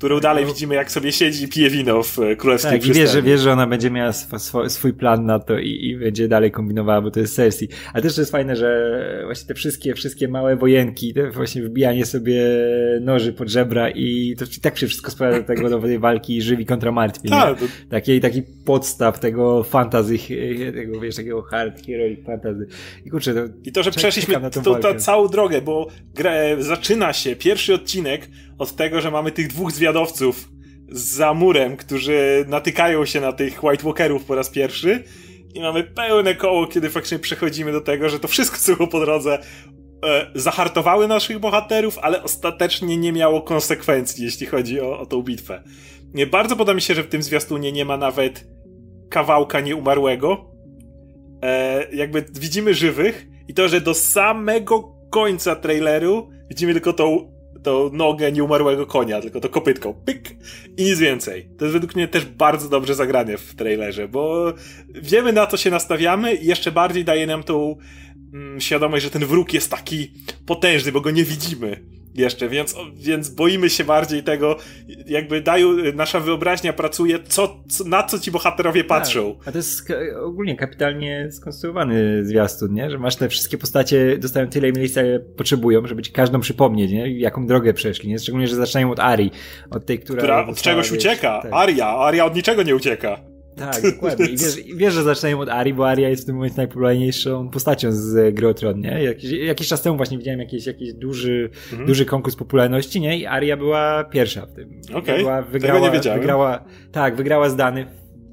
którą 0.05 0.21
dalej 0.21 0.47
widzimy, 0.47 0.75
jak 0.75 0.91
sobie 0.91 1.13
siedzi 1.13 1.45
i 1.45 1.49
pije 1.49 1.71
wino 1.71 2.03
w 2.03 2.19
e, 2.19 2.37
królewskim 2.37 2.71
Tak, 2.71 2.87
i 2.87 2.93
wiesz, 3.23 3.41
że, 3.41 3.53
ona 3.53 3.67
będzie 3.67 3.91
miała 3.91 4.13
swój, 4.13 4.71
swój 4.71 4.93
plan 4.93 5.27
na 5.27 5.39
to 5.39 5.59
i, 5.59 5.87
i, 5.87 5.97
będzie 5.97 6.29
dalej 6.29 6.51
kombinowała, 6.51 7.01
bo 7.01 7.11
to 7.11 7.21
jest 7.21 7.37
Cersei. 7.37 7.69
Ale 7.93 8.03
też 8.03 8.15
to 8.15 8.21
jest 8.21 8.33
fajne, 8.33 8.57
że 8.57 9.23
właśnie 9.25 9.49
te 9.49 9.55
wszystkie, 9.55 9.95
wszystkie 9.95 10.29
małe 10.29 10.57
wojenki, 10.57 11.15
te 11.15 11.31
właśnie 11.31 11.63
wbijanie 11.63 12.07
sobie 12.07 12.45
noży 13.01 13.33
pod 13.33 13.49
żebra 13.49 13.91
i 13.91 14.37
to 14.39 14.45
i 14.45 14.61
tak 14.61 14.79
się 14.79 14.87
wszystko 14.87 15.11
sprawia 15.11 15.41
do 15.41 15.47
tego, 15.47 15.71
do 15.71 15.81
tej 15.81 15.99
walki 15.99 16.43
żywi 16.43 16.67
kontra 16.67 16.93
martwi. 16.93 17.29
Tak. 17.29 17.61
To... 17.61 17.67
Taki, 17.91 18.21
taki 18.21 18.43
podstaw 18.65 19.21
tego 19.21 19.63
fantasy, 19.63 20.19
tego, 20.75 21.01
wiesz, 21.01 21.17
takiego 21.17 21.43
hard 21.43 21.87
heroic 21.87 22.27
fantasy. 22.27 22.67
I 23.07 23.11
kurczę, 23.11 23.35
to 23.35 23.41
I 23.65 23.73
to, 23.73 23.83
że 23.83 23.91
przeszliśmy 23.91 24.51
tą, 24.51 24.95
całą 24.99 25.29
drogę, 25.29 25.63
bo 25.63 25.89
gra, 26.15 26.33
zaczyna 26.59 27.13
się 27.13 27.37
pierwszy 27.37 27.75
odcinek 27.75 28.29
od 28.59 28.77
tego, 28.77 29.01
że 29.01 29.11
mamy 29.11 29.33
tych 29.33 29.49
dwóch 29.49 29.73
zwiadowców 29.73 30.49
za 30.89 31.35
murem, 31.35 31.77
którzy 31.77 32.45
natykają 32.49 33.05
się 33.05 33.21
na 33.21 33.33
tych 33.33 33.65
White 33.65 33.85
Walkerów 33.85 34.25
po 34.25 34.35
raz 34.35 34.51
pierwszy 34.51 35.05
i 35.55 35.61
mamy 35.61 35.85
pełne 35.85 36.35
koło, 36.35 36.67
kiedy 36.67 36.91
faktycznie 36.91 37.19
przechodzimy 37.19 37.73
do 37.73 37.81
tego, 37.81 38.09
że 38.09 38.21
to 38.21 38.29
wszystko, 38.29 38.57
co 38.61 38.77
było 38.77 38.89
po 38.89 39.01
drodze, 39.01 39.39
e, 40.05 40.31
zahartowały 40.35 41.09
naszych 41.09 41.39
bohaterów, 41.39 41.99
ale 41.99 42.23
ostatecznie 42.23 42.97
nie 42.97 43.13
miało 43.13 43.43
konsekwencji, 43.43 44.25
jeśli 44.25 44.47
chodzi 44.47 44.81
o, 44.81 44.99
o 44.99 45.07
tą 45.07 45.23
bitwę. 45.23 45.63
Nie, 46.15 46.27
bardzo 46.27 46.57
podoba 46.57 46.75
mi 46.75 46.83
się, 46.83 46.95
że 46.95 47.03
w 47.03 47.09
tym 47.09 47.23
zwiastunie 47.23 47.73
nie 47.73 47.85
ma 47.85 47.97
nawet 47.97 48.49
kawałka 49.11 49.61
nieumarłego. 49.61 50.51
E, 51.43 51.87
jakby 51.93 52.25
widzimy 52.33 52.75
żywych 52.75 53.27
i 53.49 53.55
to, 53.55 53.69
że 53.69 53.81
do 53.81 53.95
samego 53.95 54.95
końca 55.11 55.57
traileru 55.57 56.31
widzimy 56.49 56.73
tylko 56.73 56.93
tą 56.93 57.34
to 57.65 57.91
nogę 57.93 58.33
nieumarłego 58.33 58.87
konia, 58.87 59.21
tylko 59.21 59.41
to 59.41 59.49
kopytką. 59.49 59.95
Pyk! 60.05 60.37
I 60.77 60.85
nic 60.85 60.99
więcej. 60.99 61.49
To 61.59 61.65
jest 61.65 61.73
według 61.73 61.95
mnie 61.95 62.09
też 62.09 62.25
bardzo 62.25 62.69
dobrze 62.69 62.95
zagranie 62.95 63.39
w 63.39 63.55
trailerze, 63.55 64.09
bo 64.09 64.53
wiemy 64.89 65.33
na 65.33 65.47
co 65.47 65.57
się 65.57 65.71
nastawiamy 65.71 66.35
i 66.35 66.47
jeszcze 66.47 66.73
bardziej 66.73 67.05
daje 67.05 67.27
nam 67.27 67.43
tą 67.43 67.77
mm, 68.35 68.61
świadomość, 68.61 69.05
że 69.05 69.11
ten 69.11 69.27
wróg 69.27 69.55
jest 69.55 69.71
taki 69.71 70.13
potężny, 70.47 70.93
bo 70.93 71.01
go 71.01 71.11
nie 71.11 71.25
widzimy. 71.25 71.85
Jeszcze, 72.15 72.49
więc, 72.49 72.75
więc 72.97 73.29
boimy 73.29 73.71
się 73.71 73.85
bardziej 73.85 74.23
tego, 74.23 74.57
jakby 75.07 75.41
dają, 75.41 75.69
nasza 75.95 76.21
wyobraźnia 76.21 76.73
pracuje, 76.73 77.19
co, 77.29 77.57
co 77.69 77.85
na 77.85 78.03
co 78.03 78.19
ci 78.19 78.31
bohaterowie 78.31 78.85
tak. 78.85 78.89
patrzą. 78.89 79.35
Tak. 79.35 79.49
A 79.49 79.53
to 79.53 79.59
jest 79.59 79.93
ogólnie 80.21 80.57
kapitalnie 80.57 81.29
skonstruowany 81.33 82.25
zwiastun, 82.25 82.75
nie? 82.75 82.91
Że 82.91 82.99
masz 82.99 83.17
te 83.17 83.29
wszystkie 83.29 83.59
postacie, 83.59 84.19
dostają 84.19 84.49
tyle 84.49 84.73
miejsca, 84.73 85.03
ile 85.03 85.21
potrzebują, 85.21 85.87
żeby 85.87 86.03
ci 86.03 86.13
każdą 86.13 86.41
przypomnieć, 86.41 86.93
nie? 86.93 87.19
Jaką 87.19 87.47
drogę 87.47 87.75
przeszli, 87.75 88.09
nie? 88.09 88.19
Szczególnie, 88.19 88.49
że 88.49 88.57
zaczynają 88.57 88.91
od 88.91 89.01
Ari, 89.01 89.31
od 89.71 89.87
tej, 89.87 89.99
która... 89.99 90.23
Która 90.23 90.47
od 90.47 90.63
czegoś 90.63 90.91
wiesz, 90.91 90.99
ucieka. 90.99 91.41
Tak. 91.43 91.53
Aria, 91.53 91.87
Aria 91.87 92.25
od 92.25 92.37
niczego 92.37 92.63
nie 92.63 92.77
ucieka. 92.77 93.34
Tak, 93.57 93.83
dokładnie. 93.83 94.27
I 94.27 94.37
wiesz, 94.37 94.57
wiesz, 94.77 94.95
że 94.95 95.03
zaczynają 95.03 95.41
od 95.41 95.49
Ari, 95.49 95.75
bo 95.75 95.89
Aria 95.89 96.09
jest 96.09 96.23
w 96.23 96.27
tym 96.27 96.35
momencie 96.35 96.57
najpopularniejszą 96.57 97.49
postacią 97.49 97.93
z 97.93 98.35
Gry 98.35 98.49
o 98.49 98.55
Tron, 98.55 98.81
nie? 98.81 99.03
Jakiś, 99.03 99.31
jakiś 99.31 99.69
czas 99.69 99.83
temu 99.83 99.97
właśnie 99.97 100.19
widziałem 100.19 100.41
jakiś, 100.41 100.67
jakiś 100.67 100.95
duży, 100.95 101.51
mhm. 101.71 101.87
duży 101.87 102.05
konkurs 102.07 102.37
popularności, 102.37 103.01
nie? 103.01 103.19
I 103.19 103.27
Aria 103.27 103.57
była 103.57 104.05
pierwsza 104.05 104.47
w 104.47 104.53
tym. 104.53 104.81
Okej, 104.95 105.25
okay. 105.25 105.43
wygrała, 105.43 105.75
Tego 105.75 105.87
nie 105.87 105.93
wiedziałem. 105.93 106.21
Wygrała, 106.21 106.65
tak, 106.93 107.17
wygrała 107.17 107.49
z 107.49 107.57
Dany 107.57 107.87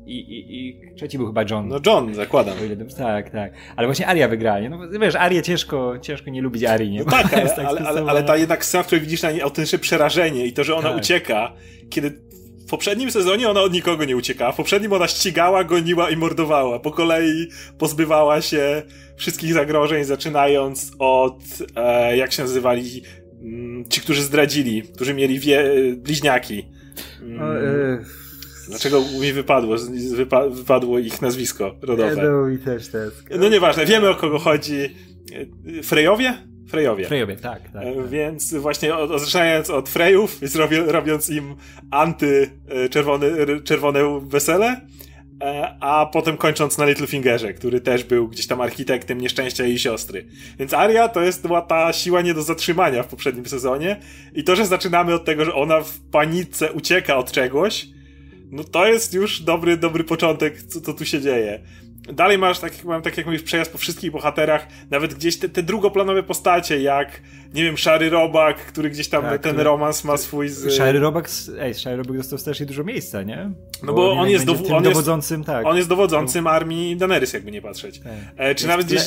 i, 0.05 0.19
i, 0.19 0.67
I 0.67 0.95
trzeci 0.95 1.17
był 1.17 1.27
chyba 1.27 1.43
John. 1.49 1.67
No 1.67 1.79
John, 1.85 2.13
zakładam. 2.13 2.55
Tak, 2.97 3.29
tak. 3.29 3.53
Ale 3.75 3.87
właśnie 3.87 4.07
Aria 4.07 4.27
wygrała, 4.27 4.59
nie? 4.59 4.69
No 4.69 4.99
wiesz, 4.99 5.15
Arię 5.15 5.41
ciężko, 5.41 5.93
ciężko 6.01 6.29
nie 6.29 6.41
lubić 6.41 6.63
Arii, 6.63 6.91
nie? 6.91 6.99
No 6.99 7.11
tak, 7.11 7.33
ale, 7.33 7.49
tak 7.49 7.65
ale, 7.65 7.81
ale, 7.81 8.01
ale, 8.01 8.23
ta 8.23 8.37
jednak 8.37 8.65
scena, 8.65 8.83
w 8.83 8.87
której 8.87 9.01
widzisz 9.01 9.21
na 9.21 9.31
niej 9.31 9.41
autentyczne 9.41 9.79
przerażenie 9.79 10.45
i 10.45 10.53
to, 10.53 10.63
że 10.63 10.75
ona 10.75 10.89
tak. 10.89 10.97
ucieka, 10.97 11.53
kiedy 11.89 12.30
poprzednim 12.71 13.11
sezonie 13.11 13.49
ona 13.49 13.61
od 13.61 13.73
nikogo 13.73 14.05
nie 14.05 14.17
uciekała. 14.17 14.51
W 14.51 14.55
poprzednim 14.55 14.93
ona 14.93 15.07
ścigała, 15.07 15.63
goniła 15.63 16.09
i 16.09 16.17
mordowała. 16.17 16.79
Po 16.79 16.91
kolei 16.91 17.47
pozbywała 17.77 18.41
się 18.41 18.83
wszystkich 19.15 19.53
zagrożeń, 19.53 20.03
zaczynając 20.03 20.91
od, 20.99 21.43
e, 21.75 22.17
jak 22.17 22.31
się 22.31 22.41
nazywali, 22.41 23.03
mm, 23.41 23.89
ci, 23.89 24.01
którzy 24.01 24.23
zdradzili, 24.23 24.83
którzy 24.95 25.13
mieli 25.13 25.39
wie, 25.39 25.71
bliźniaki. 25.97 26.65
Mm. 27.21 27.41
O, 27.41 27.57
e... 27.57 28.03
Dlaczego 28.67 29.01
mi 29.21 29.33
wypadło, 29.33 29.75
wypa 30.15 30.49
wypadło 30.49 30.99
ich 30.99 31.21
nazwisko 31.21 31.75
rodowe? 31.81 32.15
No 32.15 32.49
i 32.49 32.57
też, 32.57 32.87
też. 32.87 33.13
No 33.39 33.49
nieważne, 33.49 33.85
wiemy 33.85 34.09
o 34.09 34.15
kogo 34.15 34.39
chodzi. 34.39 34.95
E, 35.79 35.83
Frejowie? 35.83 36.50
Frejowie. 36.67 37.05
Frejowie, 37.05 37.35
tak. 37.35 37.61
tak, 37.61 37.71
tak. 37.71 38.09
Więc 38.09 38.53
właśnie 38.53 38.91
zaczynając 39.17 39.69
od 39.69 39.89
Frejów, 39.89 40.39
robiąc 40.87 41.29
im 41.29 41.55
anty 41.91 42.49
e, 42.67 42.89
czerwone, 42.89 43.27
czerwone 43.63 44.19
wesele, 44.21 44.81
e, 45.43 45.77
a 45.79 46.05
potem 46.05 46.37
kończąc 46.37 46.77
na 46.77 46.85
Littlefingerze, 46.85 47.53
który 47.53 47.81
też 47.81 48.03
był 48.03 48.27
gdzieś 48.27 48.47
tam 48.47 48.61
architektem 48.61 49.21
nieszczęścia 49.21 49.63
jej 49.63 49.79
siostry. 49.79 50.25
Więc 50.59 50.73
Aria 50.73 51.07
to 51.07 51.21
jest 51.21 51.47
była 51.47 51.61
ta 51.61 51.93
siła 51.93 52.21
nie 52.21 52.33
do 52.33 52.41
zatrzymania 52.41 53.03
w 53.03 53.07
poprzednim 53.07 53.45
sezonie 53.45 53.99
i 54.33 54.43
to, 54.43 54.55
że 54.55 54.65
zaczynamy 54.65 55.13
od 55.13 55.25
tego, 55.25 55.45
że 55.45 55.53
ona 55.53 55.81
w 55.81 55.99
panice 56.11 56.71
ucieka 56.71 57.15
od 57.15 57.31
czegoś, 57.31 57.87
no 58.51 58.63
to 58.63 58.87
jest 58.87 59.13
już 59.13 59.41
dobry, 59.41 59.77
dobry 59.77 60.03
początek, 60.03 60.61
co, 60.61 60.81
co 60.81 60.93
tu 60.93 61.05
się 61.05 61.21
dzieje. 61.21 61.59
Dalej 62.01 62.37
masz, 62.37 62.59
tak 62.59 62.77
jak, 62.77 62.85
mam, 62.85 63.01
tak 63.01 63.17
jak 63.17 63.25
mówisz, 63.25 63.43
przejazd 63.43 63.71
po 63.71 63.77
wszystkich 63.77 64.11
bohaterach, 64.11 64.67
nawet 64.89 65.13
gdzieś 65.13 65.39
te, 65.39 65.49
te 65.49 65.63
drugoplanowe 65.63 66.23
postacie, 66.23 66.81
jak, 66.81 67.21
nie 67.53 67.63
wiem, 67.63 67.77
Szary 67.77 68.09
Robak, 68.09 68.57
który 68.57 68.89
gdzieś 68.89 69.09
tam 69.09 69.23
tak, 69.23 69.41
ten 69.41 69.59
romans 69.59 70.03
ma 70.03 70.17
swój 70.17 70.49
z... 70.49 70.73
Szary 70.73 70.99
Robak, 70.99 71.29
ej, 71.59 71.73
Szary 71.73 71.97
Robak 71.97 72.17
dostał 72.17 72.39
strasznie 72.39 72.65
dużo 72.65 72.83
miejsca, 72.83 73.23
nie? 73.23 73.51
No 73.83 73.93
bo, 73.93 73.93
bo 73.93 74.11
on, 74.11 74.29
jest, 74.29 74.45
dow 74.45 74.57
on, 74.57 74.65
jest, 74.65 74.83
dowodzącym, 74.83 75.43
tak. 75.43 75.65
on 75.65 75.77
jest 75.77 75.89
dowodzącym 75.89 76.47
armii 76.47 76.97
Daenerys, 76.97 77.33
jakby 77.33 77.51
nie 77.51 77.61
patrzeć. 77.61 77.99
Tak. 77.99 78.11
E, 78.37 78.55
czy 78.55 78.67
nawet 78.67 78.87
gdzieś... 78.87 79.01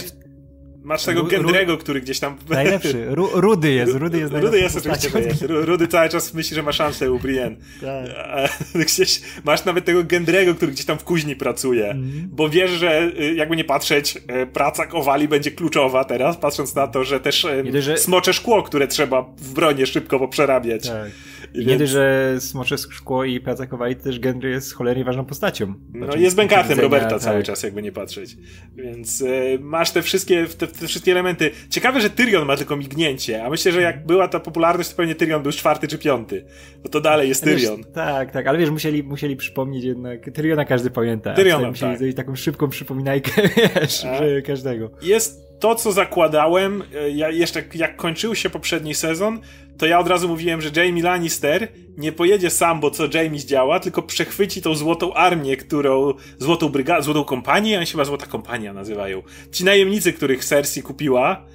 Masz 0.85 1.05
tego 1.05 1.25
Gendrego, 1.25 1.79
który 1.79 2.01
gdzieś 2.01 2.21
tam... 2.21 2.37
Najlepszy. 2.49 3.07
Ru 3.09 3.29
Rudy 3.33 3.73
jest. 3.73 3.95
Rudy 3.95 4.19
jest 4.19 4.33
Rudy 4.33 4.59
jest 4.59 4.77
oczywiście. 4.77 5.19
Jest. 5.19 5.45
Rudy 5.49 5.89
cały 5.89 6.09
czas 6.09 6.35
myśli, 6.35 6.55
że 6.55 6.63
ma 6.63 6.73
szansę 6.73 7.13
u 7.13 7.19
Brienne. 7.19 7.57
Tak. 7.81 8.51
Gdzieś 8.85 9.21
masz 9.45 9.65
nawet 9.65 9.85
tego 9.85 10.05
Gendrego, 10.05 10.55
który 10.55 10.73
gdzieś 10.73 10.87
tam 10.87 10.99
w 10.99 11.05
kuźni 11.05 11.37
pracuje. 11.37 11.91
Mm. 11.91 12.29
Bo 12.33 12.49
wiesz, 12.49 12.71
że 12.71 13.13
y, 13.21 13.35
jakby 13.35 13.57
nie 13.57 13.65
patrzeć, 13.65 14.17
y, 14.17 14.47
praca 14.47 14.87
Kowali 14.87 15.29
będzie 15.29 15.51
kluczowa 15.51 16.05
teraz, 16.05 16.37
patrząc 16.37 16.75
na 16.75 16.87
to, 16.87 17.05
że 17.05 17.21
też 17.21 17.45
y, 17.45 17.65
nie, 17.73 17.83
że... 17.83 17.99
smocze 17.99 18.33
szkło, 18.33 18.63
które 18.63 18.89
trzeba 18.89 19.23
w 19.39 19.53
bronie 19.53 19.87
szybko 19.87 20.19
poprzerabiać. 20.19 20.89
Tak. 20.89 21.11
I 21.55 21.67
nie 21.67 21.79
więc... 21.79 21.91
że 21.91 22.37
smocze 22.39 22.79
szkło 22.79 23.25
i 23.25 23.41
praca 23.41 23.67
Kowali, 23.67 23.97
to 23.97 24.03
też 24.03 24.21
Gendry 24.21 24.51
jest 24.51 24.75
cholernie 24.75 25.05
ważną 25.05 25.25
postacią. 25.25 25.75
No 25.93 26.07
znaczy, 26.07 26.21
jest 26.21 26.37
bękartem 26.37 26.81
Roberta 26.81 27.09
tak. 27.09 27.21
cały 27.21 27.43
czas, 27.43 27.63
jakby 27.63 27.83
nie 27.83 27.93
patrzeć. 27.93 28.37
Więc 28.77 29.25
masz 29.61 29.91
te 29.91 30.03
wszystkie, 30.03 30.47
te, 30.47 30.67
te 30.67 30.87
wszystkie 30.87 31.13
elementy. 31.13 31.51
Ciekawe, 31.71 32.01
że 32.01 32.11
Tyrion 32.11 32.47
ma 32.47 32.57
tylko 32.57 32.77
mignięcie, 32.77 33.45
a 33.45 33.51
myślę, 33.51 33.73
że 33.73 33.83
jak 33.83 34.07
była 34.07 34.29
ta 34.29 34.41
popularność, 34.41 34.91
to 34.91 34.97
pewnie 34.97 35.15
Tyrion 35.15 35.43
był 35.43 35.53
czwarty 35.53 35.89
czy 35.89 35.99
piąty. 35.99 36.45
Bo 36.83 36.89
to 36.89 37.01
dalej 37.01 37.29
jest 37.29 37.45
Tyrion. 37.45 37.77
Wiesz, 37.77 37.87
tak, 37.95 38.31
tak, 38.31 38.47
ale 38.47 38.59
wiesz, 38.59 38.71
musieli, 38.71 39.03
musieli 39.03 39.37
przypomnieć 39.37 39.85
jednak. 39.85 40.31
Tyriona 40.35 40.65
każdy 40.65 40.91
pamięta. 40.91 41.35
Tyriona, 41.35 41.69
musieli 41.69 41.93
tak. 41.93 41.99
zrobić 41.99 42.17
taką 42.17 42.37
szybką 42.37 42.69
przypominajkę, 42.69 43.43
wiesz, 43.57 44.07
każdego. 44.47 44.91
Jest 45.03 45.44
to, 45.61 45.75
co 45.75 45.93
zakładałem, 45.93 46.83
e, 46.95 47.11
ja 47.11 47.31
jeszcze 47.31 47.63
jak 47.75 47.97
kończył 47.97 48.35
się 48.35 48.51
poprzedni 48.51 48.95
sezon, 48.95 49.41
to 49.79 49.87
ja 49.87 49.99
od 49.99 50.09
razu 50.09 50.29
mówiłem, 50.29 50.61
że 50.61 50.71
Jamie 50.77 51.03
Lannister 51.03 51.69
nie 51.97 52.13
pojedzie 52.13 52.51
sam, 52.51 52.81
bo 52.81 52.91
co 52.91 53.05
Jamie 53.15 53.39
zdziała, 53.39 53.81
tylko 53.81 54.03
przechwyci 54.03 54.63
tą 54.63 54.75
złotą 54.75 55.15
armię, 55.15 55.57
którą, 55.57 56.15
złotą 56.39 56.69
brygadę, 56.69 57.03
złotą 57.03 57.25
kompanię, 57.25 57.77
oni 57.77 57.87
się 57.87 57.93
chyba 57.93 58.05
złota 58.05 58.27
kompania 58.27 58.73
nazywają. 58.73 59.23
Ci 59.53 59.65
najemnicy, 59.65 60.13
których 60.13 60.45
Cersei 60.45 60.83
kupiła, 60.83 61.47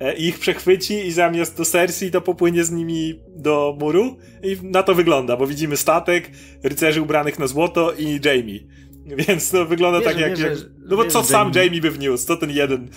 e, 0.00 0.14
ich 0.14 0.38
przechwyci 0.38 1.06
i 1.06 1.12
zamiast 1.12 1.56
do 1.56 1.64
Cersei 1.64 2.10
to 2.10 2.20
popłynie 2.20 2.64
z 2.64 2.70
nimi 2.70 3.20
do 3.36 3.76
muru 3.80 4.16
i 4.42 4.56
na 4.62 4.82
to 4.82 4.94
wygląda, 4.94 5.36
bo 5.36 5.46
widzimy 5.46 5.76
statek, 5.76 6.30
rycerzy 6.62 7.02
ubranych 7.02 7.38
na 7.38 7.46
złoto 7.46 7.92
i 7.92 8.20
Jamie. 8.24 8.60
Więc 9.28 9.50
to 9.50 9.66
wygląda 9.66 10.00
tak 10.00 10.18
jak, 10.18 10.38
jak... 10.38 10.52
No 10.86 10.96
bo 10.96 11.04
co 11.04 11.24
sam 11.24 11.52
Jamie 11.54 11.80
by 11.80 11.90
wniósł? 11.90 12.26
Co 12.26 12.36
ten 12.36 12.50
jeden 12.50 12.88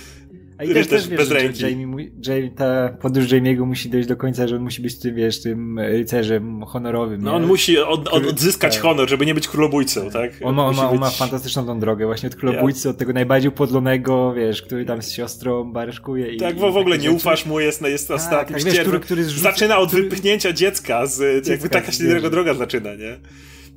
a 0.59 0.63
i 0.63 0.73
też, 0.73 0.87
też 0.87 1.07
wiesz, 1.07 1.19
bez 1.19 1.31
ręki. 1.31 1.63
Jamie, 1.63 2.11
Jamie, 2.27 2.51
ta 2.51 2.89
podróż 3.01 3.27
Jamie'ego 3.27 3.65
musi 3.65 3.89
dojść 3.89 4.07
do 4.07 4.15
końca, 4.15 4.47
że 4.47 4.55
on 4.55 4.61
musi 4.61 4.81
być 4.81 4.99
tym, 4.99 5.15
wiesz, 5.15 5.41
tym 5.41 5.79
rycerzem 5.79 6.63
honorowym. 6.65 7.21
No 7.21 7.31
nie? 7.31 7.37
on 7.37 7.45
musi 7.45 7.77
od, 7.77 8.07
od, 8.07 8.25
odzyskać 8.25 8.73
tak. 8.73 8.83
honor, 8.83 9.09
żeby 9.09 9.25
nie 9.25 9.33
być 9.33 9.47
królobójcą, 9.47 10.09
tak? 10.09 10.31
On, 10.43 10.55
ma, 10.55 10.65
on, 10.65 10.75
ma, 10.75 10.83
on 10.83 10.91
być... 10.91 10.99
ma 10.99 11.09
fantastyczną 11.09 11.65
tą 11.65 11.79
drogę, 11.79 12.05
właśnie 12.05 12.29
od 12.29 12.35
królobójcy, 12.35 12.89
od 12.89 12.97
tego 12.97 13.13
najbardziej 13.13 13.51
podlonego, 13.51 14.33
wiesz, 14.33 14.61
który 14.61 14.85
tam 14.85 15.01
z 15.01 15.11
siostrą 15.11 15.71
bareszkuje. 15.71 16.33
I, 16.33 16.37
tak, 16.37 16.55
bo 16.55 16.71
w 16.71 16.77
ogóle 16.77 16.97
nie 16.97 17.11
ufasz 17.11 17.45
mu, 17.45 17.59
jest, 17.59 17.81
jest 17.81 18.07
tak, 18.07 18.17
ostatni 18.17 18.55
tak, 18.55 18.65
wiesz, 18.65 18.79
który, 18.79 18.99
który 18.99 19.23
zrzuca, 19.23 19.51
Zaczyna 19.51 19.77
od 19.77 19.87
który... 19.89 20.09
wypchnięcia 20.09 20.53
dziecka, 20.53 21.05
z, 21.05 21.17
dziecka, 21.35 21.51
jakby 21.51 21.69
taka 21.69 21.91
się 21.91 22.29
droga 22.29 22.53
zaczyna, 22.53 22.95
nie? 22.95 23.19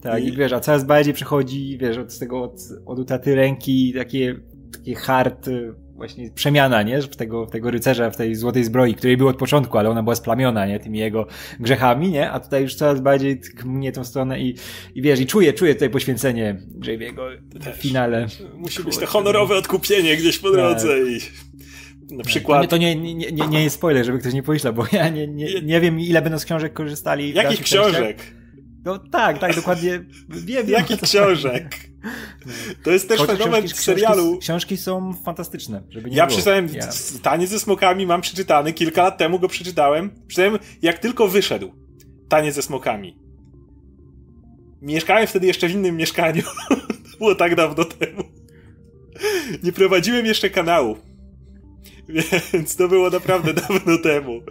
Tak, 0.03 0.25
i, 0.25 0.29
i 0.29 0.37
wiesz, 0.37 0.53
a 0.53 0.61
coraz 0.61 0.85
bardziej 0.85 1.15
przychodzi, 1.15 1.79
wiesz, 1.81 1.99
od 1.99 2.19
tego, 2.19 2.43
od, 2.43 2.61
od 2.87 2.99
utaty 2.99 3.35
ręki, 3.35 3.93
takie, 3.97 4.37
takie 4.73 4.95
hard 4.95 5.49
właśnie 6.03 6.31
przemiana, 6.31 6.83
nie? 6.83 7.03
Tego, 7.03 7.47
tego 7.47 7.71
rycerza 7.71 8.11
w 8.11 8.17
tej 8.17 8.35
złotej 8.35 8.65
zbroi, 8.65 8.95
której 8.95 9.17
był 9.17 9.29
od 9.29 9.37
początku, 9.37 9.79
ale 9.79 9.91
ona 9.91 10.03
była 10.03 10.15
splamiona, 10.15 10.67
nie? 10.67 10.81
Tymi 10.81 10.99
jego 10.99 11.27
grzechami, 11.61 12.11
nie? 12.11 12.31
A 12.31 12.41
tutaj 12.41 12.63
już 12.63 12.75
coraz 12.75 13.01
bardziej 13.01 13.41
mnie 13.65 13.93
tą 13.93 14.05
stronę 14.05 14.41
i, 14.41 14.55
i 14.95 15.03
wiesz, 15.03 15.21
i 15.21 15.27
czuję, 15.27 15.53
czuję 15.53 15.75
tutaj 15.75 15.91
poświęcenie 15.91 16.57
Jamie'ego 16.81 17.23
w 17.75 17.77
finale. 17.77 18.27
Musi 18.55 18.83
być 18.83 18.99
to 18.99 19.07
honorowe 19.07 19.57
odkupienie 19.57 20.17
gdzieś 20.17 20.39
po 20.39 20.51
drodze 20.51 20.89
tak. 20.89 21.09
i 21.09 21.21
na 22.15 22.17
tak. 22.17 22.27
przykład... 22.27 22.71
To 22.71 22.77
nie, 22.77 22.97
nie, 22.97 23.15
nie, 23.15 23.49
nie 23.49 23.65
jest 23.65 23.77
spoiler, 23.77 24.07
żeby 24.07 24.19
ktoś 24.19 24.33
nie 24.33 24.43
pomyślał, 24.43 24.73
bo 24.73 24.87
ja 24.93 25.09
nie, 25.09 25.29
nie, 25.29 25.61
nie 25.63 25.81
wiem, 25.81 26.01
ile 26.01 26.23
będą 26.23 26.39
z 26.39 26.45
książek 26.45 26.73
korzystali. 26.73 27.35
Jakich 27.35 27.61
książek? 27.61 28.42
No 28.85 28.99
tak, 28.99 29.39
tak, 29.39 29.57
dokładnie. 29.57 30.05
Wiem, 30.29 30.69
Jakich 30.69 31.01
książek? 31.01 31.77
To 32.83 32.91
jest 32.91 33.09
też 33.09 33.19
Chociaż 33.19 33.39
fenomen 33.39 33.63
książki, 33.65 33.85
serialu. 33.85 34.23
Książki, 34.23 34.41
książki, 34.41 34.77
są 34.77 35.15
fantastyczne, 35.25 35.83
żeby 35.91 36.11
nie 36.11 36.17
Ja 36.17 36.27
było. 36.27 36.37
przeczytałem 36.37 36.69
ja. 36.75 36.89
Taniec 37.23 37.51
ze 37.51 37.61
smokami, 37.61 38.07
mam 38.07 38.21
przeczytany, 38.21 38.73
kilka 38.73 39.03
lat 39.03 39.19
temu 39.19 39.39
go 39.39 39.49
przeczytałem. 39.49 40.11
Przeczytałem 40.27 40.59
jak 40.83 40.99
tylko 40.99 41.29
wyszedł. 41.29 41.73
Taniec 42.29 42.55
ze 42.55 42.63
smokami. 42.63 43.19
Mieszkałem 44.83 45.27
wtedy 45.27 45.47
jeszcze 45.47 45.69
w 45.69 45.71
innym 45.71 45.97
mieszkaniu. 45.97 46.43
to 47.13 47.19
było 47.19 47.35
tak 47.35 47.55
dawno 47.55 47.85
temu. 47.85 48.23
Nie 49.63 49.73
prowadziłem 49.73 50.27
jeszcze 50.27 50.51
kanału. 50.51 50.97
Więc 52.53 52.77
to 52.77 52.89
było 52.89 53.11
naprawdę 53.11 53.55
dawno 53.69 53.99
temu. 53.99 54.43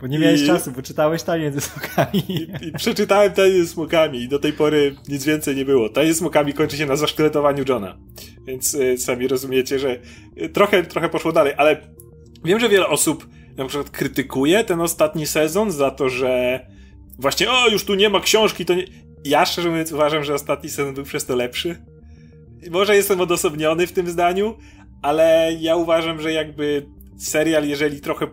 Bo 0.00 0.06
nie 0.06 0.18
miałeś 0.18 0.42
I... 0.42 0.46
czasu, 0.46 0.72
bo 0.72 0.82
czytałeś 0.82 1.22
Taniec 1.22 1.54
ze 1.54 1.60
smokami. 1.60 2.22
I, 2.28 2.66
I, 2.66 2.72
przeczytałem 2.72 3.32
Taniec 3.32 3.66
ze 3.66 3.66
smokami 3.66 4.22
i 4.22 4.28
do 4.28 4.38
tej 4.38 4.52
pory 4.52 4.96
nic 5.08 5.24
więcej 5.24 5.56
nie 5.56 5.64
było. 5.64 5.88
Taniec 5.88 6.12
ze 6.12 6.18
smokami 6.18 6.52
kończy 6.52 6.76
się 6.76 6.86
na 6.86 6.96
zasztyletowaniu 6.96 7.64
Johna. 7.68 7.98
Więc 8.46 8.74
y, 8.74 8.98
sami 8.98 9.28
rozumiecie, 9.28 9.78
że 9.78 9.98
y, 10.42 10.48
trochę, 10.48 10.82
trochę 10.82 11.08
poszło 11.08 11.32
dalej, 11.32 11.54
ale 11.56 11.76
wiem, 12.44 12.60
że 12.60 12.68
wiele 12.68 12.86
osób 12.86 13.28
na 13.56 13.66
przykład 13.66 13.90
krytykuje 13.90 14.64
ten 14.64 14.80
ostatni 14.80 15.26
sezon 15.26 15.70
za 15.70 15.90
to, 15.90 16.08
że 16.08 16.60
właśnie 17.18 17.50
o, 17.50 17.68
już 17.68 17.84
tu 17.84 17.94
nie 17.94 18.10
ma 18.10 18.20
książki, 18.20 18.64
to 18.64 18.74
nie... 18.74 18.84
Ja 19.24 19.46
szczerze 19.46 19.70
mówiąc 19.70 19.92
uważam, 19.92 20.24
że 20.24 20.34
ostatni 20.34 20.70
sezon 20.70 20.94
był 20.94 21.04
przez 21.04 21.26
to 21.26 21.36
lepszy. 21.36 21.76
Może 22.70 22.96
jestem 22.96 23.20
odosobniony 23.20 23.86
w 23.86 23.92
tym 23.92 24.10
zdaniu, 24.10 24.56
ale 25.02 25.56
ja 25.60 25.76
uważam, 25.76 26.20
że 26.20 26.32
jakby 26.32 26.86
serial, 27.16 27.68
jeżeli 27.68 28.00
trochę. 28.00 28.26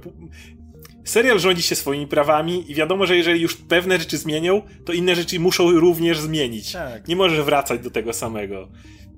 serial 1.03 1.39
rządzi 1.39 1.61
się 1.61 1.75
swoimi 1.75 2.07
prawami 2.07 2.71
i 2.71 2.75
wiadomo, 2.75 3.05
że 3.05 3.17
jeżeli 3.17 3.41
już 3.41 3.55
pewne 3.55 3.99
rzeczy 3.99 4.17
zmienią, 4.17 4.61
to 4.85 4.93
inne 4.93 5.15
rzeczy 5.15 5.39
muszą 5.39 5.71
również 5.71 6.19
zmienić. 6.19 6.71
Tak. 6.71 7.07
Nie 7.07 7.15
możesz 7.15 7.41
wracać 7.41 7.81
do 7.81 7.91
tego 7.91 8.13
samego. 8.13 8.67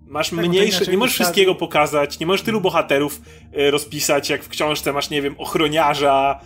Masz 0.08 0.30
tak, 0.30 0.40
mniejsze, 0.40 0.92
nie 0.92 0.98
możesz 0.98 1.16
wszystkiego 1.16 1.56
pokazać, 1.56 2.20
nie 2.20 2.26
możesz 2.26 2.46
tylu 2.46 2.62
bohaterów 2.62 3.22
e, 3.54 3.72
rozpisać, 3.72 4.30
jak 4.30 4.44
w 4.44 4.50
książce 4.50 4.94
masz, 4.94 5.10
nie 5.10 5.22
wiem, 5.22 5.36
ochroniarza, 5.38 6.40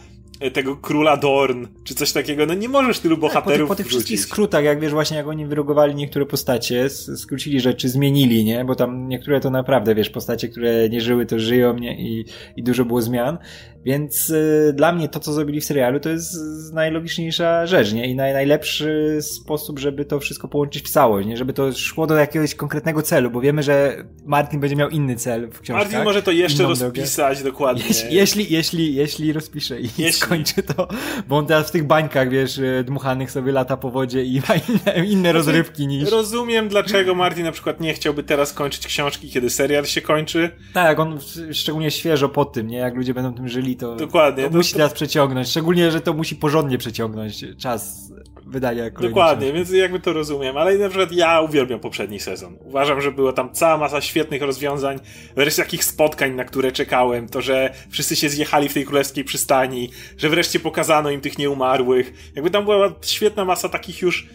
tego 0.54 0.76
króla 0.76 1.18
Dorn, 1.18 1.66
czy 1.84 1.96
coś 1.96 2.12
takiego, 2.12 2.46
no 2.46 2.54
nie 2.54 2.70
możesz 2.70 3.00
tylu 3.00 3.18
bohaterów 3.18 3.46
tak, 3.46 3.58
po, 3.58 3.60
tych, 3.60 3.68
po 3.68 3.76
tych 3.76 3.88
wszystkich 3.88 4.20
skrótach, 4.20 4.64
jak 4.64 4.80
wiesz, 4.80 4.92
właśnie 4.92 5.18
jak 5.18 5.28
oni 5.28 5.46
wyrogowali 5.46 5.96
niektóre 5.96 6.26
postacie, 6.26 6.90
skrócili 6.90 7.60
rzeczy, 7.60 7.90
zmienili, 7.90 8.46
nie? 8.46 8.66
Bo 8.66 8.76
tam 8.76 9.08
niektóre 9.08 9.40
to 9.40 9.50
naprawdę, 9.50 9.96
wiesz, 9.96 10.10
postacie, 10.10 10.48
które 10.48 10.90
nie 10.90 11.02
żyły, 11.02 11.26
to 11.26 11.40
żyją, 11.40 11.74
nie? 11.74 12.02
I, 12.02 12.26
i 12.56 12.64
dużo 12.64 12.86
było 12.86 13.02
zmian. 13.02 13.38
Więc 13.86 14.30
y, 14.30 14.74
dla 14.76 14.92
mnie 14.92 15.10
to, 15.10 15.20
co 15.20 15.34
zrobili 15.34 15.62
w 15.62 15.66
serialu, 15.66 16.00
to 16.00 16.10
jest 16.10 16.38
najlogiczniejsza 16.74 17.66
rzecz, 17.66 17.94
nie? 17.94 18.08
I 18.08 18.16
naj, 18.16 18.34
najlepszy 18.34 19.18
sposób, 19.22 19.80
żeby 19.80 20.06
to 20.06 20.20
wszystko 20.20 20.48
połączyć 20.48 20.84
w 20.84 20.90
całość, 20.90 21.28
nie? 21.28 21.38
Żeby 21.38 21.54
to 21.54 21.74
szło 21.74 22.08
do 22.08 22.16
jakiegoś 22.16 22.56
konkretnego 22.56 23.02
celu, 23.02 23.32
bo 23.32 23.42
wiemy, 23.42 23.64
że 23.64 24.04
Martin 24.26 24.60
będzie 24.60 24.76
miał 24.76 24.90
inny 24.90 25.16
cel 25.16 25.50
w 25.52 25.62
książkach. 25.62 25.86
Martin 25.86 26.04
może 26.04 26.24
to 26.24 26.32
jeszcze 26.32 26.64
rozpisać 26.64 27.38
drogę. 27.38 27.52
dokładnie. 27.52 27.84
Jeśli, 27.88 28.16
jeśli, 28.16 28.54
jeśli, 28.54 28.96
jeśli 28.96 29.34
rozpisze 29.34 29.82
i 29.82 29.90
jeśli. 29.98 30.29
Skończy 30.30 30.64
to, 30.64 30.88
bo 31.28 31.38
on 31.38 31.46
teraz 31.46 31.68
w 31.68 31.72
tych 31.72 31.88
bańkach, 31.88 32.30
wiesz, 32.30 32.58
y, 32.58 32.84
dmuchanych 32.88 33.32
sobie 33.32 33.52
lata 33.52 33.78
po 33.78 33.92
wodzie 33.92 34.24
i 34.24 34.42
ma 34.50 34.56
inne, 34.56 35.06
inne 35.06 35.22
znaczy, 35.22 35.34
rozrywki 35.34 35.88
niż... 35.88 36.12
Rozumiem, 36.12 36.68
dlaczego 36.68 37.16
Martin 37.16 37.44
na 37.44 37.52
przykład 37.52 37.80
nie 37.80 37.94
chciałby 37.94 38.24
teraz 38.24 38.54
kończyć 38.54 38.88
książki, 38.88 39.30
kiedy 39.30 39.50
serial 39.50 39.86
się 39.86 40.02
kończy. 40.02 40.52
Tak, 40.74 41.00
on 41.00 41.20
szczególnie 41.52 41.92
świeżo 41.92 42.30
po 42.30 42.46
tym, 42.46 42.68
nie? 42.68 42.78
Jak 42.78 42.96
ludzie 42.96 43.14
będą 43.14 43.34
tym 43.34 43.48
żyli, 43.48 43.76
to, 43.76 43.96
Dokładnie, 43.96 44.44
to, 44.44 44.50
to 44.50 44.58
musi 44.58 44.74
teraz 44.74 44.94
przeciągnąć. 44.94 45.48
Szczególnie, 45.48 45.92
że 45.92 46.02
to 46.02 46.14
musi 46.14 46.36
porządnie 46.36 46.78
przeciągnąć 46.78 47.46
czas 47.58 48.12
wydania 48.50 48.92
kolejnych 48.92 49.16
Dokładnie, 49.16 49.54
więc 49.54 49.72
jakby 49.72 50.00
to 50.00 50.14
rozumiem, 50.14 50.58
ale 50.58 50.78
na 50.78 50.90
przykład 50.90 51.12
ja 51.12 51.42
uwielbiam 51.42 51.80
poprzedni 51.80 52.20
sezon. 52.20 52.58
Uważam, 52.66 53.02
że 53.02 53.12
była 53.12 53.34
tam 53.34 53.54
cała 53.54 53.78
masa 53.78 54.02
świetnych 54.02 54.42
rozwiązań, 54.42 55.00
wreszcie 55.36 55.64
takich 55.64 55.84
spotkań, 55.84 56.36
na 56.36 56.44
które 56.44 56.72
czekałem, 56.72 57.30
to, 57.30 57.42
że 57.42 57.74
wszyscy 57.90 58.16
się 58.16 58.30
zjechali 58.30 58.70
w 58.70 58.74
tej 58.74 58.86
królewskiej 58.86 59.24
przystani, 59.24 59.90
że 60.18 60.30
wreszcie 60.30 60.60
pokazano 60.60 61.10
im 61.10 61.22
tych 61.22 61.38
nieumarłych. 61.38 62.32
Jakby 62.36 62.52
tam 62.52 62.64
była 62.64 62.94
świetna 63.02 63.46
masa 63.46 63.70
takich 63.70 64.02
już 64.02 64.28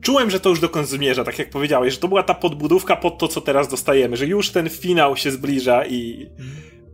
czułem, 0.00 0.30
że 0.30 0.40
to 0.40 0.48
już 0.48 0.60
dokąd 0.60 0.88
zmierza, 0.88 1.24
tak 1.24 1.38
jak 1.38 1.50
powiedziałeś, 1.50 1.94
że 1.94 2.00
to 2.00 2.08
była 2.08 2.22
ta 2.22 2.34
podbudówka 2.34 2.96
pod 2.96 3.18
to, 3.18 3.28
co 3.28 3.40
teraz 3.40 3.68
dostajemy, 3.68 4.16
że 4.16 4.26
już 4.26 4.50
ten 4.50 4.68
finał 4.68 5.16
się 5.16 5.30
zbliża 5.30 5.86
i, 5.86 6.26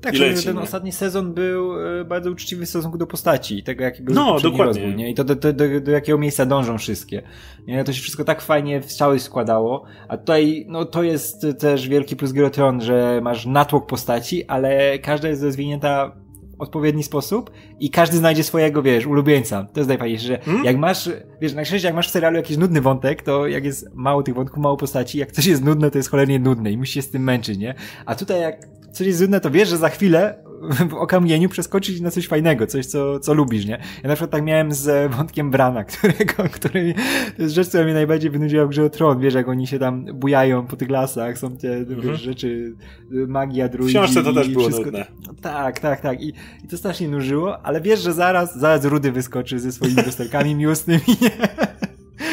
tak, 0.02 0.16
że 0.16 0.42
ten 0.42 0.59
ostatni 0.59 0.92
sezon 0.92 1.35
był 1.35 1.87
e, 2.00 2.04
bardzo 2.04 2.30
uczciwy 2.30 2.66
w 2.66 2.68
stosunku 2.68 2.99
do 2.99 3.06
postaci, 3.06 3.62
tego 3.62 3.85
jaki 3.85 4.02
był 4.02 4.14
no, 4.14 4.40
dokładnie. 4.40 4.64
rozwój, 4.64 4.94
nie? 4.94 5.11
I 5.11 5.14
to 5.14 5.25
do, 5.25 5.35
do, 5.35 5.52
do, 5.52 5.80
do, 5.80 5.90
jakiego 5.90 6.18
miejsca 6.18 6.47
dążą 6.47 6.78
wszystkie. 6.78 7.23
Nie? 7.66 7.85
To 7.85 7.92
się 7.92 8.02
wszystko 8.02 8.25
tak 8.25 8.42
fajnie 8.42 8.80
w 8.80 8.92
całość 8.92 9.25
składało, 9.25 9.85
a 10.09 10.16
tutaj, 10.16 10.66
no 10.68 10.85
to 10.85 11.02
jest 11.02 11.47
też 11.59 11.88
wielki 11.88 12.16
plus 12.16 12.32
Grotron, 12.32 12.80
że 12.80 13.21
masz 13.23 13.47
natłok 13.47 13.87
postaci, 13.87 14.44
ale 14.44 14.99
każda 14.99 15.28
jest 15.28 15.42
rozwinięta 15.42 16.21
odpowiedni 16.62 17.02
sposób 17.02 17.50
i 17.81 17.90
każdy 17.90 18.16
znajdzie 18.16 18.45
swojego, 18.45 18.83
wiesz, 18.83 19.07
ulubieńca. 19.07 19.66
To 19.73 19.81
jest 19.81 19.88
najfajniejsze, 19.88 20.26
że 20.26 20.38
hmm? 20.38 20.64
jak 20.64 20.76
masz, 20.76 21.11
wiesz, 21.40 21.54
najczęściej 21.54 21.88
jak 21.88 21.95
masz 21.95 22.09
w 22.09 22.11
serialu 22.11 22.37
jakiś 22.37 22.57
nudny 22.57 22.81
wątek, 22.81 23.23
to 23.23 23.47
jak 23.47 23.64
jest 23.64 23.95
mało 23.95 24.23
tych 24.23 24.35
wątków, 24.35 24.62
mało 24.62 24.76
postaci, 24.76 25.19
jak 25.19 25.33
coś 25.33 25.47
jest 25.47 25.64
nudne, 25.64 25.90
to 25.90 25.99
jest 25.99 26.11
cholernie 26.11 26.38
nudne 26.38 26.73
i 26.73 26.76
musisz 26.76 26.95
się 26.95 27.02
z 27.02 27.11
tym 27.11 27.23
męczyć, 27.25 27.59
nie? 27.59 27.75
A 28.07 28.14
tutaj 28.14 28.40
jak 28.40 28.69
coś 28.92 29.07
jest 29.07 29.21
nudne, 29.21 29.40
to 29.40 29.50
wiesz, 29.50 29.69
że 29.69 29.76
za 29.76 29.88
chwilę 29.88 30.45
w 30.88 30.95
okamnieniu 30.95 31.49
przeskoczyć 31.49 32.00
na 32.00 32.11
coś 32.11 32.28
fajnego, 32.28 32.66
coś, 32.66 32.87
co, 32.87 33.21
co 33.21 33.35
lubisz, 33.35 33.66
nie? 33.66 33.78
Ja 34.02 34.09
na 34.09 34.14
przykład 34.14 34.31
tak 34.31 34.45
miałem 34.45 34.73
z 34.73 35.12
wątkiem 35.12 35.50
Brana, 35.50 35.85
którego, 35.92 36.45
który, 36.52 36.95
to 37.37 37.42
jest 37.42 37.54
rzecz, 37.54 37.69
która 37.69 37.85
mnie 37.85 37.95
najbardziej 37.95 38.31
wynudziła 38.31 38.66
w 38.66 38.69
grze 38.69 38.85
o 38.85 38.90
Tron, 38.90 39.21
wiesz, 39.21 39.35
jak 39.35 39.49
oni 39.49 39.66
się 39.66 39.78
tam 39.78 40.04
bujają 40.04 40.66
po 40.66 40.76
tych 40.76 40.90
lasach, 40.90 41.38
są 41.38 41.57
te, 41.57 41.75
mhm. 41.76 42.00
wiesz, 42.00 42.21
rzeczy, 42.21 42.75
magia, 43.11 43.69
druidzi. 43.69 43.99
W 43.99 44.02
książce 44.02 44.23
to 44.23 44.33
też 44.33 44.48
było 44.48 44.64
wszystko. 44.64 44.85
nudne. 44.85 45.07
Tak, 45.40 45.81
tak, 45.81 46.01
tak. 46.01 46.22
I, 46.22 46.33
I 46.64 46.68
to 46.68 46.79
strasznie 46.79 47.09
nużyło, 47.09 47.66
ale 47.66 47.81
wiesz, 47.81 48.01
że 48.01 48.12
zaraz, 48.12 48.59
zaraz 48.59 48.85
Rudy 48.85 49.12
wyskoczy 49.12 49.61
ze 49.61 49.72
swoimi 49.72 50.03
lusterkami 50.07 50.55
miłosnymi, 50.55 51.03
nie? 51.20 51.31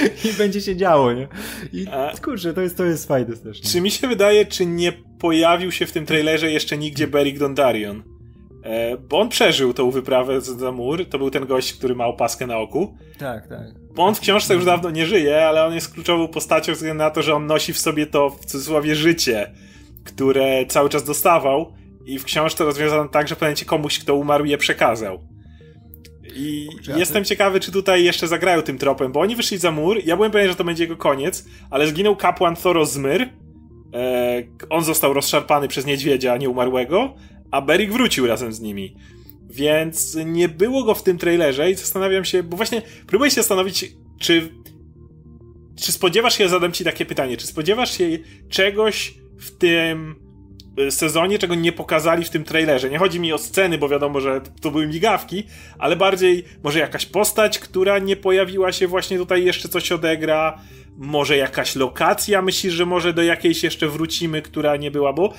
I 0.31 0.33
będzie 0.37 0.61
się 0.61 0.75
działo, 0.75 1.13
nie? 1.13 1.27
I 1.73 1.87
A... 1.87 2.11
kurczę, 2.21 2.53
to 2.53 2.61
jest, 2.61 2.77
to 2.77 2.85
jest 2.85 3.07
fajne 3.07 3.37
też. 3.37 3.61
Czy 3.61 3.81
mi 3.81 3.91
się 3.91 4.07
wydaje, 4.07 4.45
czy 4.45 4.65
nie 4.65 4.91
pojawił 5.19 5.71
się 5.71 5.85
w 5.85 5.91
tym 5.91 6.05
trailerze 6.05 6.51
jeszcze 6.51 6.77
nigdzie 6.77 7.07
Beric 7.07 7.39
Dondarion? 7.39 8.03
E, 8.63 8.97
bo 8.97 9.19
on 9.19 9.29
przeżył 9.29 9.73
tą 9.73 9.91
wyprawę 9.91 10.41
za 10.41 10.71
mur. 10.71 11.05
To 11.05 11.17
był 11.17 11.29
ten 11.29 11.45
gość, 11.45 11.73
który 11.73 11.95
ma 11.95 12.05
opaskę 12.05 12.47
na 12.47 12.57
oku. 12.57 12.97
Tak, 13.19 13.47
tak. 13.47 13.67
Bo 13.95 14.05
on 14.05 14.15
w 14.15 14.19
książce 14.19 14.53
już 14.53 14.65
dawno 14.65 14.89
nie 14.89 15.05
żyje, 15.05 15.47
ale 15.47 15.65
on 15.65 15.73
jest 15.73 15.93
kluczową 15.93 16.27
postacią 16.27 16.65
ze 16.65 16.73
względu 16.73 16.97
na 16.97 17.09
to, 17.09 17.21
że 17.21 17.35
on 17.35 17.45
nosi 17.45 17.73
w 17.73 17.79
sobie 17.79 18.05
to 18.05 18.29
w 18.29 18.45
cudzysłowie 18.45 18.95
życie, 18.95 19.51
które 20.03 20.65
cały 20.65 20.89
czas 20.89 21.03
dostawał. 21.03 21.73
I 22.05 22.19
w 22.19 22.23
książce 22.23 22.63
rozwiązano 22.63 23.09
tak, 23.09 23.27
że 23.27 23.35
w 23.35 23.65
komuś, 23.65 23.99
kto 23.99 24.15
umarł, 24.15 24.45
je 24.45 24.57
przekazał. 24.57 25.19
I 26.35 26.67
Kurczę, 26.71 26.99
jestem 26.99 27.23
ty... 27.23 27.29
ciekawy, 27.29 27.59
czy 27.59 27.71
tutaj 27.71 28.03
jeszcze 28.03 28.27
zagrają 28.27 28.61
tym 28.61 28.77
tropem, 28.77 29.11
bo 29.11 29.19
oni 29.19 29.35
wyszli 29.35 29.57
za 29.57 29.71
mur. 29.71 29.97
Ja 30.05 30.15
byłem 30.15 30.31
pewien, 30.31 30.49
że 30.49 30.55
to 30.55 30.63
będzie 30.63 30.83
jego 30.83 30.97
koniec, 30.97 31.45
ale 31.69 31.87
zginął 31.87 32.15
kapłan 32.15 32.55
Thoros 32.55 32.91
Zmyr. 32.91 33.21
E, 33.21 34.43
on 34.69 34.83
został 34.83 35.13
rozszarpany 35.13 35.67
przez 35.67 35.85
niedźwiedzia 35.85 36.37
nieumarłego, 36.37 37.13
a 37.51 37.61
Beric 37.61 37.91
wrócił 37.91 38.27
razem 38.27 38.53
z 38.53 38.59
nimi. 38.59 38.95
Więc 39.49 40.17
nie 40.25 40.49
było 40.49 40.83
go 40.83 40.95
w 40.95 41.03
tym 41.03 41.17
trailerze 41.17 41.71
i 41.71 41.75
zastanawiam 41.75 42.25
się, 42.25 42.43
bo 42.43 42.57
właśnie 42.57 42.81
próbuję 43.07 43.31
się 43.31 43.35
zastanowić, 43.35 43.85
czy 44.19 44.49
czy 45.75 45.91
spodziewasz 45.91 46.37
się, 46.37 46.49
zadam 46.49 46.71
ci 46.71 46.83
takie 46.83 47.05
pytanie, 47.05 47.37
czy 47.37 47.47
spodziewasz 47.47 47.97
się 47.97 48.19
czegoś 48.49 49.13
w 49.39 49.57
tym 49.57 50.15
Y, 50.79 50.91
sezonie, 50.91 51.39
czego 51.39 51.55
nie 51.55 51.71
pokazali 51.71 52.25
w 52.25 52.29
tym 52.29 52.43
trailerze. 52.43 52.89
Nie 52.89 52.97
chodzi 52.97 53.19
mi 53.19 53.33
o 53.33 53.37
sceny, 53.37 53.77
bo 53.77 53.89
wiadomo, 53.89 54.21
że 54.21 54.41
to 54.61 54.71
były 54.71 54.87
migawki, 54.87 55.43
ale 55.79 55.95
bardziej 55.95 56.43
może 56.63 56.79
jakaś 56.79 57.05
postać, 57.05 57.59
która 57.59 57.99
nie 57.99 58.15
pojawiła 58.15 58.71
się 58.71 58.87
właśnie 58.87 59.17
tutaj 59.17 59.45
jeszcze 59.45 59.69
coś 59.69 59.91
odegra, 59.91 60.59
może 60.97 61.37
jakaś 61.37 61.75
lokacja, 61.75 62.41
myślisz, 62.41 62.73
że 62.73 62.85
może 62.85 63.13
do 63.13 63.23
jakiejś 63.23 63.63
jeszcze 63.63 63.87
wrócimy, 63.87 64.41
która 64.41 64.75
nie 64.75 64.91
była, 64.91 65.13
bo 65.13 65.33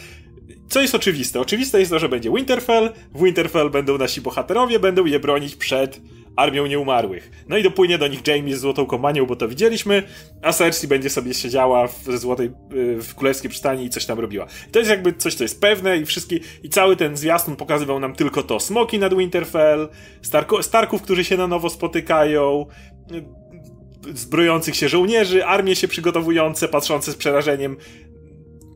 co 0.68 0.80
jest 0.80 0.94
oczywiste? 0.94 1.40
Oczywiste 1.40 1.80
jest 1.80 1.90
to, 1.90 1.98
że 1.98 2.08
będzie 2.08 2.30
Winterfell, 2.30 2.92
w 3.14 3.24
Winterfell 3.24 3.70
będą 3.70 3.98
nasi 3.98 4.20
bohaterowie, 4.20 4.78
będą 4.78 5.06
je 5.06 5.20
bronić 5.20 5.56
przed 5.56 6.00
armią 6.36 6.66
nieumarłych. 6.66 7.30
No 7.48 7.56
i 7.56 7.62
dopłynie 7.62 7.98
do 7.98 8.08
nich 8.08 8.26
Jamie 8.26 8.56
z 8.56 8.60
Złotą 8.60 8.86
Komanią, 8.86 9.26
bo 9.26 9.36
to 9.36 9.48
widzieliśmy, 9.48 10.02
a 10.42 10.52
Cersei 10.52 10.88
będzie 10.88 11.10
sobie 11.10 11.34
siedziała 11.34 11.86
w 11.86 12.04
Złotej, 12.18 12.46
y, 12.46 13.02
w 13.02 13.14
Królewskiej 13.14 13.50
Przystani 13.50 13.84
i 13.84 13.90
coś 13.90 14.06
tam 14.06 14.18
robiła. 14.20 14.46
I 14.68 14.70
to 14.70 14.78
jest 14.78 14.90
jakby 14.90 15.12
coś, 15.12 15.34
co 15.34 15.44
jest 15.44 15.60
pewne 15.60 15.98
i 15.98 16.06
wszystkie, 16.06 16.40
i 16.62 16.68
cały 16.68 16.96
ten 16.96 17.16
zwiastun 17.16 17.56
pokazywał 17.56 18.00
nam 18.00 18.14
tylko 18.14 18.42
to. 18.42 18.60
Smoki 18.60 18.98
nad 18.98 19.14
Winterfell, 19.14 19.88
Starko, 20.22 20.62
Starków, 20.62 21.02
którzy 21.02 21.24
się 21.24 21.36
na 21.36 21.46
nowo 21.46 21.70
spotykają, 21.70 22.66
y, 23.12 23.24
zbrojących 24.14 24.76
się 24.76 24.88
żołnierzy, 24.88 25.44
armie 25.44 25.76
się 25.76 25.88
przygotowujące, 25.88 26.68
patrzące 26.68 27.12
z 27.12 27.16
przerażeniem 27.16 27.76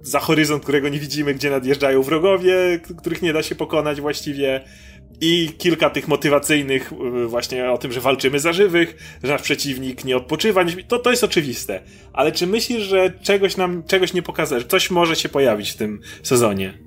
za 0.05 0.21
horyzont, 0.21 0.63
którego 0.63 0.89
nie 0.89 0.99
widzimy, 0.99 1.35
gdzie 1.35 1.51
nadjeżdżają 1.51 2.03
wrogowie, 2.03 2.81
których 2.99 3.23
nie 3.23 3.33
da 3.33 3.43
się 3.43 3.55
pokonać 3.55 4.01
właściwie 4.01 4.61
i 5.21 5.49
kilka 5.59 5.91
tych 5.91 6.09
motywacyjnych 6.09 6.93
y, 6.93 7.27
właśnie 7.27 7.71
o 7.71 7.79
tym, 7.79 7.93
że 7.93 8.01
walczymy 8.01 8.41
za 8.41 8.53
żywych, 8.53 9.19
że 9.23 9.33
nasz 9.33 9.43
przeciwnik 9.43 10.05
nie 10.05 10.17
odpoczywa, 10.17 10.65
to, 10.89 10.99
to 10.99 11.11
jest 11.11 11.25
oczywiste. 11.25 11.81
Ale 12.13 12.33
czy 12.33 12.47
myślisz, 12.47 12.83
że 12.83 13.13
czegoś 13.23 13.57
nam, 13.57 13.83
czegoś 13.83 14.13
nie 14.15 14.23
pokazać, 14.23 14.65
coś 14.67 14.91
może 14.91 15.17
się 15.17 15.29
pojawić 15.29 15.71
w 15.71 15.77
tym 15.77 16.01
sezonie? 16.23 16.79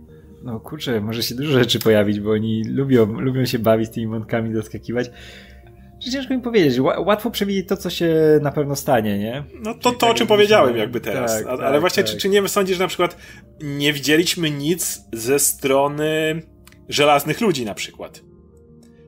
No 0.43 0.60
kurczę, 0.60 1.01
może 1.01 1.23
się 1.23 1.36
dużo 1.36 1.60
rzeczy 1.60 1.80
pojawić, 1.80 2.19
bo 2.19 2.32
oni 2.32 2.63
lubią, 2.63 3.06
lubią 3.06 3.45
się 3.45 3.60
bawić 3.60 3.89
tymi 3.89 4.08
wątkami, 4.08 4.53
zaskakiwać. 4.53 5.10
Ciężko 6.12 6.34
mi 6.34 6.41
powiedzieć, 6.41 6.80
łatwo 6.80 7.32
przewidzieć 7.32 7.67
to, 7.67 7.78
co 7.78 7.89
się 7.89 8.39
na 8.41 8.52
pewno 8.52 8.76
stanie, 8.76 9.17
nie? 9.17 9.43
No 9.54 9.74
to, 9.74 9.91
to 9.91 10.08
o 10.08 10.13
czym 10.13 10.28
powiedziałem 10.28 10.78
jakby 10.78 11.00
teraz. 11.00 11.43
Tak, 11.43 11.48
ale 11.48 11.72
tak, 11.72 11.80
właśnie, 11.80 12.04
tak. 12.04 12.12
Czy, 12.12 12.17
czy 12.17 12.30
nie 12.30 12.48
sądzisz, 12.48 12.78
że 12.78 12.84
na 12.84 12.88
przykład 12.88 13.17
nie 13.62 13.93
widzieliśmy 13.93 14.52
nic 14.52 15.02
ze 15.13 15.39
strony 15.39 16.41
żelaznych 16.89 17.41
ludzi 17.41 17.65
na 17.65 17.74
przykład. 17.74 18.22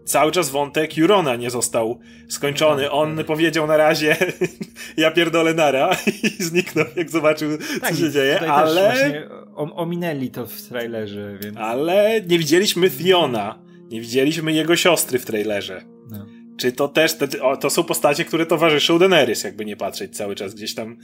Cały 0.05 0.31
czas 0.31 0.49
wątek 0.49 0.97
Jurona 0.97 1.35
nie 1.35 1.49
został 1.49 1.99
skończony. 2.29 2.83
No, 2.83 2.91
On 2.91 3.23
powiedział 3.23 3.67
na 3.67 3.77
razie 3.77 4.17
ja 4.97 5.12
pierdolę 5.12 5.53
nara 5.53 5.97
i 6.39 6.43
zniknął, 6.43 6.85
jak 6.95 7.09
zobaczył, 7.09 7.49
tak, 7.81 7.89
co 7.89 7.95
się 7.95 8.12
dzieje, 8.12 8.51
ale... 8.51 8.93
ominęli 9.55 10.29
to 10.29 10.47
w 10.47 10.62
trailerze, 10.62 11.38
więc... 11.43 11.57
Ale 11.57 12.21
nie 12.27 12.39
widzieliśmy 12.39 12.89
Fiona. 12.89 13.59
Nie 13.89 14.01
widzieliśmy 14.01 14.53
jego 14.53 14.75
siostry 14.75 15.19
w 15.19 15.25
trailerze. 15.25 15.98
Czy 16.59 16.71
to 16.71 16.87
też, 16.87 17.17
te, 17.17 17.27
to 17.59 17.69
są 17.69 17.83
postacie, 17.83 18.25
które 18.25 18.45
towarzyszą 18.45 18.99
Daenerys, 18.99 19.43
jakby 19.43 19.65
nie 19.65 19.77
patrzeć 19.77 20.15
cały 20.15 20.35
czas, 20.35 20.55
gdzieś 20.55 20.75
tam 20.75 20.97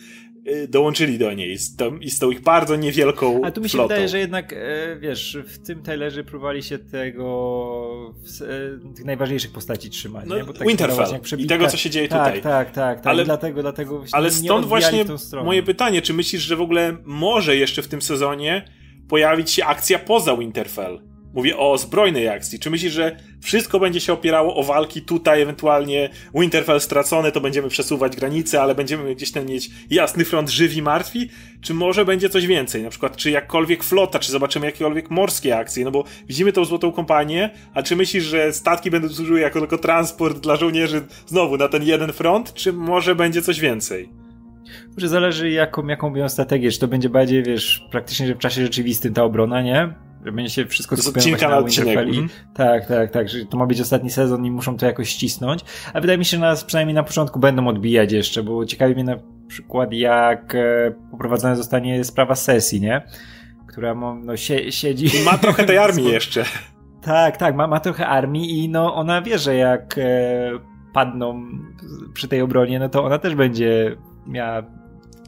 y, 0.48 0.68
dołączyli 0.68 1.18
do 1.18 1.34
niej 1.34 1.58
z 1.58 1.76
tą, 1.76 1.98
i 1.98 2.10
z 2.10 2.20
tą 2.20 2.32
ich 2.32 2.42
bardzo 2.42 2.76
niewielką 2.76 3.42
A 3.44 3.52
tu 3.52 3.62
mi 3.62 3.70
się 3.70 3.78
flotą. 3.78 3.88
wydaje, 3.88 4.08
że 4.08 4.20
jednak, 4.20 4.54
e, 4.54 4.98
wiesz, 5.00 5.38
w 5.48 5.68
tym 5.68 5.84
Taylorze 5.84 6.24
próbowali 6.24 6.64
się 6.64 6.80
tego, 6.80 8.14
e, 8.42 8.94
tych 8.96 9.06
najważniejszych 9.06 9.52
postaci 9.52 9.90
trzymać, 9.90 10.26
no, 10.28 10.38
nie? 10.38 10.44
Bo 10.44 10.54
tak 10.54 10.68
Winterfell 10.68 11.20
i 11.38 11.46
tego, 11.46 11.68
co 11.68 11.78
się 11.78 11.90
dzieje 11.90 12.08
tak, 12.08 12.26
tutaj. 12.26 12.42
Tak, 12.42 12.72
tak, 12.72 12.96
tak, 12.96 13.08
ale, 13.08 13.22
I 13.24 13.26
dlatego, 13.26 13.62
dlatego 13.62 14.04
ale 14.12 14.32
stąd 14.32 14.66
właśnie 14.66 15.06
moje 15.44 15.64
pytanie, 15.64 16.02
czy 16.02 16.14
myślisz, 16.14 16.42
że 16.42 16.56
w 16.56 16.62
ogóle 16.62 16.98
może 17.06 17.56
jeszcze 17.56 17.82
w 17.82 17.88
tym 17.88 18.02
sezonie 18.02 18.66
pojawić 19.10 19.52
się 19.52 19.66
akcja 19.66 20.00
poza 20.00 20.38
Winterfell? 20.38 21.15
Mówię 21.36 21.58
o 21.58 21.78
zbrojnej 21.78 22.30
akcji. 22.30 22.60
Czy 22.60 22.70
myślisz, 22.70 22.94
że 22.94 23.18
wszystko 23.42 23.80
będzie 23.80 24.00
się 24.00 24.14
opierało 24.14 24.56
o 24.56 24.64
walki 24.64 25.02
tutaj, 25.02 25.42
ewentualnie 25.42 26.10
Winterfell 26.36 26.82
stracone, 26.82 27.32
to 27.32 27.42
będziemy 27.42 27.70
przesuwać 27.70 28.16
granice, 28.16 28.62
ale 28.62 28.76
będziemy 28.76 29.16
gdzieś 29.16 29.32
tam 29.32 29.46
mieć 29.46 29.70
jasny 29.90 30.26
front 30.26 30.50
żywi, 30.50 30.82
martwi? 30.82 31.30
Czy 31.62 31.74
może 31.74 32.06
będzie 32.06 32.30
coś 32.30 32.48
więcej? 32.48 32.84
Na 32.84 32.90
przykład, 32.90 33.18
czy 33.18 33.32
jakkolwiek 33.32 33.84
flota, 33.84 34.20
czy 34.20 34.32
zobaczymy 34.32 34.66
jakiekolwiek 34.66 35.12
morskie 35.12 35.58
akcje? 35.58 35.86
No 35.86 35.92
bo 35.92 36.04
widzimy 36.28 36.52
tą 36.52 36.66
złotą 36.66 36.92
kompanię, 36.92 37.50
a 37.74 37.84
czy 37.84 37.96
myślisz, 37.96 38.24
że 38.24 38.54
statki 38.54 38.92
będą 38.92 39.10
służyły 39.10 39.40
jako 39.40 39.60
tylko 39.60 39.78
transport 39.78 40.38
dla 40.38 40.56
żołnierzy 40.56 41.02
znowu 41.28 41.58
na 41.58 41.68
ten 41.68 41.84
jeden 41.84 42.14
front, 42.14 42.54
czy 42.54 42.74
może 42.74 43.16
będzie 43.16 43.42
coś 43.42 43.60
więcej? 43.60 44.10
Że 44.98 45.08
zależy 45.08 45.50
jaką, 45.50 45.88
jaką 45.88 46.10
mają 46.10 46.30
strategię, 46.30 46.72
czy 46.72 46.80
to 46.80 46.88
będzie 46.88 47.10
bardziej, 47.10 47.44
wiesz, 47.44 47.88
praktycznie 47.92 48.36
w 48.36 48.38
czasie 48.38 48.62
rzeczywistym 48.62 49.14
ta 49.14 49.24
obrona, 49.24 49.62
nie? 49.62 49.94
Będzie 50.32 50.50
się 50.50 50.66
wszystko 50.66 50.96
z 50.96 51.08
odcinka 51.08 51.50
na 51.50 51.58
odcinek. 51.58 51.98
Mhm. 51.98 52.30
Tak, 52.54 52.86
tak, 52.88 53.12
tak, 53.12 53.30
że 53.30 53.46
to 53.46 53.58
ma 53.58 53.66
być 53.66 53.82
ostatni 53.82 54.10
sezon 54.10 54.46
i 54.46 54.52
muszą 54.52 54.78
to 54.78 54.86
jakoś 54.86 55.10
ścisnąć. 55.10 55.62
A 55.94 56.02
wydaje 56.02 56.18
mi 56.18 56.26
się, 56.26 56.38
że 56.38 56.42
nas 56.42 56.64
przynajmniej 56.64 56.96
na 56.96 57.04
początku 57.04 57.40
będą 57.40 57.68
odbijać 57.68 58.12
jeszcze, 58.12 58.44
bo 58.44 58.66
ciekawi 58.66 58.94
mnie 58.94 59.04
na 59.04 59.16
przykład, 59.48 59.94
jak 59.94 60.56
e, 60.56 60.92
poprowadzona 61.12 61.56
zostanie 61.56 62.04
sprawa 62.04 62.36
sesji, 62.36 62.82
nie? 62.82 63.02
Która 63.68 63.96
no, 63.96 64.38
sie, 64.38 64.72
siedzi. 64.72 65.18
I 65.22 65.24
ma 65.24 65.38
trochę 65.38 65.64
tej 65.64 65.78
armii 65.88 66.12
jeszcze. 66.12 66.46
Tak, 67.02 67.38
tak, 67.38 67.56
ma, 67.56 67.68
ma 67.68 67.80
trochę 67.80 68.08
armii 68.08 68.64
i 68.64 68.70
no 68.70 68.96
ona 68.96 69.22
wie, 69.22 69.40
że 69.40 69.56
jak 69.56 69.98
e, 69.98 70.52
padną 70.94 71.42
przy 72.14 72.28
tej 72.28 72.42
obronie, 72.42 72.80
no 72.80 72.90
to 72.90 73.04
ona 73.04 73.20
też 73.20 73.36
będzie 73.36 73.96
miała 74.28 74.64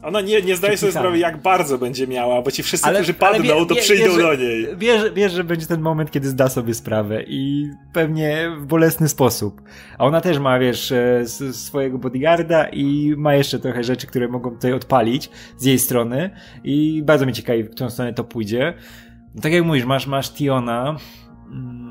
ona 0.04 0.22
nie, 0.22 0.42
nie 0.42 0.56
zdaje 0.56 0.78
sobie 0.78 0.92
sprawy, 0.92 1.18
jak 1.18 1.42
bardzo 1.42 1.78
będzie 1.78 2.08
miała, 2.08 2.42
bo 2.42 2.52
ci 2.52 2.64
wszyscy, 2.64 2.88
ale, 2.88 3.00
którzy 3.00 3.14
padną, 3.14 3.44
wie, 3.44 3.66
to 3.66 3.76
wie, 3.76 3.82
przyjdą 3.82 4.18
wie, 4.18 4.24
do 4.24 4.36
niej. 4.36 4.68
Wiesz, 4.78 5.12
wiesz, 5.14 5.32
że 5.32 5.44
będzie 5.44 5.66
ten 5.66 5.82
moment, 5.82 6.12
kiedy 6.12 6.30
zda 6.30 6.50
sobie 6.50 6.74
sprawę 6.74 7.24
i 7.24 7.72
pewnie 7.94 8.52
w 8.60 8.66
bolesny 8.66 9.10
sposób. 9.10 9.62
A 9.98 10.06
ona 10.06 10.22
też 10.22 10.40
ma, 10.40 10.60
wiesz, 10.60 10.92
e, 10.92 11.24
swojego 11.52 11.98
bodyguarda 11.98 12.68
i 12.68 13.14
ma 13.18 13.36
jeszcze 13.36 13.60
trochę 13.60 13.84
rzeczy, 13.84 14.08
które 14.08 14.28
mogą 14.28 14.52
tutaj 14.52 14.74
odpalić 14.74 15.30
z 15.58 15.66
jej 15.66 15.80
strony 15.80 16.30
i 16.64 17.04
bardzo 17.06 17.26
mnie 17.26 17.34
ciekawi, 17.34 17.64
w 17.64 17.70
którą 17.70 17.90
stronę 17.90 18.14
to 18.14 18.24
pójdzie. 18.24 18.74
Tak 19.42 19.54
jak 19.54 19.66
mówisz, 19.66 19.86
masz, 19.86 20.08
masz 20.08 20.30
Tiona, 20.34 20.98
mm, 21.52 21.87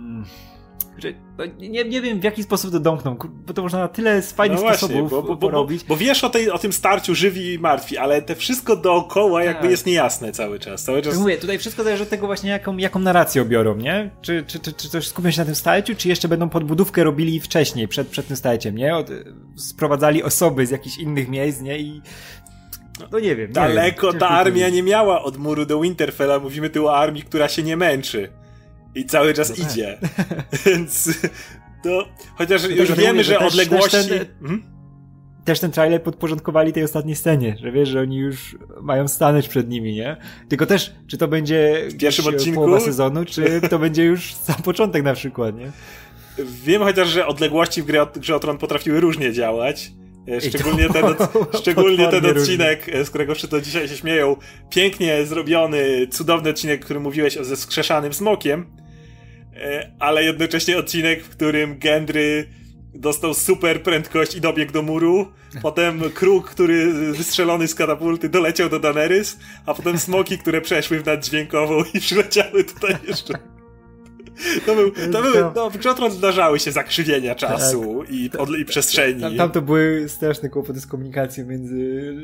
że, 0.99 1.13
no, 1.39 1.45
nie, 1.59 1.85
nie 1.85 2.01
wiem 2.01 2.21
w 2.21 2.25
jaki 2.25 2.43
sposób 2.43 2.73
to 2.73 2.81
domkną, 2.81 3.17
bo 3.47 3.55
to 3.55 3.63
można 3.63 3.79
na 3.79 3.89
tyle 3.89 4.23
z 4.23 4.33
fajnych 4.33 4.59
no 4.59 4.63
właśnie, 4.63 4.89
sposobów 4.89 5.11
bo, 5.11 5.23
bo, 5.23 5.37
porobić. 5.37 5.85
Bo, 5.85 5.95
bo, 5.95 5.97
wiesz 5.97 6.25
o, 6.25 6.31
tej, 6.31 6.51
o 6.51 6.59
tym 6.59 6.73
starciu 6.73 7.15
żywi 7.15 7.53
i 7.53 7.59
martwi, 7.59 7.99
ale 7.99 8.23
te 8.23 8.35
wszystko 8.35 8.77
dookoła 8.77 9.39
tak. 9.41 9.47
jakby 9.47 9.71
jest 9.71 9.87
niejasne 9.87 10.33
cały 10.33 10.59
czas. 10.59 10.85
Cały 10.85 11.03
czas... 11.03 11.13
Tak 11.13 11.21
mówię, 11.21 11.37
tutaj 11.37 11.59
wszystko 11.59 11.85
zależy 11.85 12.03
od 12.03 12.09
tego 12.09 12.27
właśnie 12.27 12.51
jaką, 12.51 12.77
jaką 12.77 12.99
narrację 12.99 13.43
obiorą, 13.43 13.77
nie? 13.77 14.11
Czy, 14.23 14.45
czy, 14.47 14.61
czy, 14.61 14.73
czy 14.73 14.89
coś 14.89 15.09
skupią 15.09 15.31
się 15.31 15.41
na 15.41 15.45
tym 15.45 15.55
starciu, 15.55 15.95
czy 15.95 16.09
jeszcze 16.09 16.29
będą 16.29 16.49
podbudówkę 16.49 17.05
robili 17.05 17.41
wcześniej, 17.41 17.89
przed, 17.89 18.09
przed 18.09 18.27
tym 18.27 18.37
starciem, 18.37 18.77
nie? 18.77 18.97
Od, 18.97 19.11
sprowadzali 19.57 20.23
osoby 20.23 20.67
z 20.67 20.71
jakichś 20.71 20.99
innych 20.99 21.29
miejsc, 21.29 21.61
nie? 21.61 21.79
I 21.79 22.03
no 23.13 23.19
nie 23.19 23.37
wiem. 23.37 23.49
Nie 23.49 23.53
Daleko 23.55 24.11
wiem, 24.11 24.21
ta 24.21 24.29
armia 24.29 24.69
nie 24.69 24.83
miała 24.83 25.23
od 25.23 25.37
muru 25.37 25.67
do 25.67 25.81
Winterfella. 25.81 26.39
Mówimy 26.39 26.71
tu 26.71 26.87
o 26.87 26.97
armii, 26.97 27.23
która 27.23 27.49
się 27.49 27.63
nie 27.63 27.77
męczy 27.77 28.33
i 28.97 29.05
cały 29.05 29.35
czas 29.35 29.51
no 29.51 29.57
tak. 29.57 29.73
idzie. 29.73 29.99
Więc 30.67 31.11
to, 31.85 32.09
chociaż 32.35 32.63
no 32.63 32.69
już 32.69 32.93
wiemy, 32.93 33.13
mówię, 33.13 33.25
że 33.25 33.39
też, 33.39 33.53
odległości... 33.53 33.91
Też 33.91 34.09
ten, 34.09 34.27
hmm? 34.41 34.63
też 35.45 35.61
ten 35.61 35.71
trailer 35.71 36.03
podporządkowali 36.03 36.73
tej 36.73 36.85
ostatniej 36.85 37.17
scenie, 37.17 37.57
że 37.61 37.73
wiesz, 37.73 37.89
że 37.89 38.01
oni 38.01 38.17
już 38.17 38.57
mają 38.81 39.09
stanąć 39.09 39.49
przed 39.49 39.69
nimi, 39.69 39.95
nie? 39.95 40.17
Tylko 40.49 40.67
też, 40.67 40.93
czy 41.07 41.19
to 41.19 41.29
będzie 41.29 41.89
w 41.91 41.97
pierwszym 41.97 42.27
odcinku 42.27 42.61
połowa 42.61 42.81
sezonu, 42.81 43.25
czy 43.25 43.61
to 43.71 43.79
będzie 43.79 44.05
już 44.05 44.35
sam 44.35 44.63
początek 44.63 45.03
na 45.03 45.15
przykład, 45.15 45.57
nie? 45.57 45.71
Wiem 46.39 46.83
chociaż, 46.83 47.09
że 47.09 47.27
odległości 47.27 47.83
w 47.83 47.87
grze, 47.87 48.07
grze 48.17 48.37
o 48.37 48.41
Tron 48.41 48.59
potrafiły 48.59 49.01
różnie 49.01 49.33
działać. 49.33 49.93
Szczególnie 50.49 50.89
ten, 50.89 51.05
od, 51.05 51.19
szczególnie 51.61 52.09
ten 52.09 52.27
odcinek, 52.27 52.87
różnie. 52.87 53.05
z 53.05 53.09
którego 53.09 53.35
wszyscy 53.35 53.63
dzisiaj 53.63 53.89
się 53.89 53.97
śmieją. 53.97 54.37
Pięknie 54.71 55.27
zrobiony, 55.27 56.07
cudowny 56.11 56.51
odcinek, 56.51 56.85
który 56.85 57.01
mówiłeś 57.01 57.37
o 57.37 57.45
ze 57.45 57.57
skrzeszanym 57.57 58.13
smokiem 58.13 58.67
E, 58.67 58.86
ale 59.99 60.25
jednocześnie 60.25 60.79
odcinek, 60.79 61.25
w 61.25 61.29
którym 61.29 61.79
Gendry 61.79 62.49
dostał 62.95 63.35
super 63.35 63.83
prędkość 63.83 64.35
i 64.35 64.40
dobiegł 64.40 64.73
do 64.73 64.83
muru, 64.83 65.33
potem 65.62 66.01
kruk, 66.14 66.51
który 66.51 66.92
wystrzelony 67.12 67.69
z 67.69 67.75
katapulty 67.75 68.29
doleciał 68.29 68.69
do 68.69 68.79
Daenerys, 68.81 69.38
a 69.66 69.75
potem 69.75 69.99
smoki, 69.99 70.38
które 70.38 70.61
przeszły 70.61 71.01
w 71.01 71.07
naddźwiękową 71.07 71.83
i 71.95 72.01
przyleciały 72.01 72.64
tutaj 72.64 72.97
jeszcze. 73.09 73.56
To 74.66 74.75
był, 74.75 74.90
to 75.12 75.22
były, 75.22 75.51
no, 75.55 75.70
w 75.70 75.85
Jotron 75.85 76.11
zdarzały 76.11 76.59
się 76.59 76.72
zakrzywienia 76.72 77.35
czasu 77.35 78.01
tak. 78.01 78.14
i, 78.14 78.31
od, 78.38 78.51
i 78.59 78.64
przestrzeni. 78.64 79.20
Tam, 79.20 79.37
tam, 79.37 79.51
to 79.51 79.62
były 79.62 80.09
straszne 80.09 80.49
kłopoty 80.49 80.81
z 80.81 80.87
komunikacją 80.87 81.46
między 81.46 82.14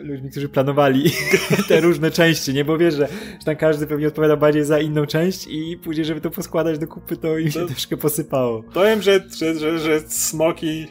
e, 0.00 0.02
ludźmi, 0.02 0.30
którzy 0.30 0.48
planowali 0.48 1.12
te 1.68 1.80
różne 1.80 2.10
części, 2.10 2.54
nie? 2.54 2.64
Bo 2.64 2.78
wiesz, 2.78 2.94
że, 2.94 3.08
że 3.38 3.44
tam 3.44 3.56
każdy 3.56 3.86
pewnie 3.86 4.08
odpowiada 4.08 4.36
bardziej 4.36 4.64
za 4.64 4.80
inną 4.80 5.06
część 5.06 5.46
i 5.50 5.78
później, 5.84 6.06
żeby 6.06 6.20
to 6.20 6.30
poskładać 6.30 6.78
do 6.78 6.86
kupy, 6.86 7.16
to 7.16 7.38
im 7.38 7.50
się 7.50 7.60
no, 7.60 7.66
troszkę 7.66 7.96
posypało. 7.96 8.62
Powiem, 8.62 9.02
że, 9.02 9.24
że, 9.36 9.54
że, 9.54 9.78
że 9.78 10.00
smoki 10.00 10.86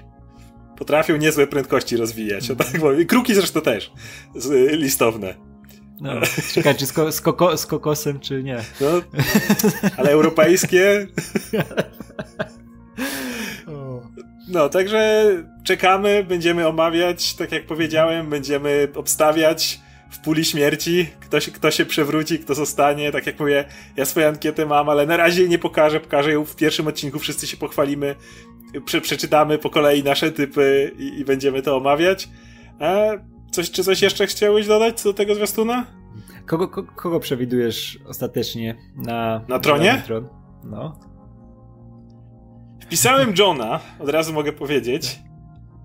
potrafią 0.77 1.17
niezłe 1.17 1.47
prędkości 1.47 1.97
rozwijać. 1.97 2.47
Tak 2.57 2.81
powiem. 2.81 3.05
Kruki 3.05 3.35
zresztą 3.35 3.61
też. 3.61 3.91
Listowne. 4.71 5.50
No, 6.01 6.11
czekaj, 6.53 6.75
czy 6.75 6.85
z, 6.85 6.93
ko 6.93 7.11
z, 7.11 7.21
koko 7.21 7.57
z 7.57 7.65
kokosem, 7.65 8.19
czy 8.19 8.43
nie. 8.43 8.57
No, 8.81 8.87
ale 9.97 10.11
europejskie. 10.11 11.07
No, 14.47 14.69
także 14.69 15.25
czekamy, 15.63 16.23
będziemy 16.23 16.67
omawiać, 16.67 17.33
tak 17.33 17.51
jak 17.51 17.65
powiedziałem, 17.65 18.29
będziemy 18.29 18.87
obstawiać 18.95 19.79
w 20.09 20.19
puli 20.19 20.45
śmierci, 20.45 21.09
kto 21.19 21.39
się, 21.39 21.51
kto 21.51 21.71
się 21.71 21.85
przewróci, 21.85 22.39
kto 22.39 22.55
zostanie. 22.55 23.11
Tak 23.11 23.27
jak 23.27 23.39
mówię, 23.39 23.65
ja 23.97 24.05
swoją 24.05 24.27
ankietę 24.27 24.65
mam, 24.65 24.89
ale 24.89 25.05
na 25.05 25.17
razie 25.17 25.47
nie 25.47 25.59
pokażę, 25.59 25.99
pokażę 25.99 26.31
ją 26.31 26.45
w 26.45 26.55
pierwszym 26.55 26.87
odcinku, 26.87 27.19
wszyscy 27.19 27.47
się 27.47 27.57
pochwalimy, 27.57 28.15
prze, 28.85 29.01
przeczytamy 29.01 29.57
po 29.57 29.69
kolei 29.69 30.03
nasze 30.03 30.31
typy 30.31 30.91
i, 30.99 31.19
i 31.19 31.25
będziemy 31.25 31.61
to 31.61 31.77
omawiać. 31.77 32.29
A 32.79 33.01
Coś, 33.51 33.71
czy 33.71 33.83
coś 33.83 34.01
jeszcze 34.01 34.27
chciałeś 34.27 34.67
dodać 34.67 35.03
do 35.03 35.13
tego 35.13 35.35
zwiastuna? 35.35 35.85
Kogo, 36.45 36.67
kogo, 36.67 36.91
kogo 36.95 37.19
przewidujesz 37.19 37.99
ostatecznie 38.07 38.75
na... 38.95 39.41
Na 39.47 39.59
tronie? 39.59 39.93
Na 39.93 40.01
tron? 40.01 40.29
No. 40.63 40.99
Wpisałem 42.81 43.33
Johna, 43.37 43.79
od 43.99 44.09
razu 44.09 44.33
mogę 44.33 44.53
powiedzieć, 44.53 45.19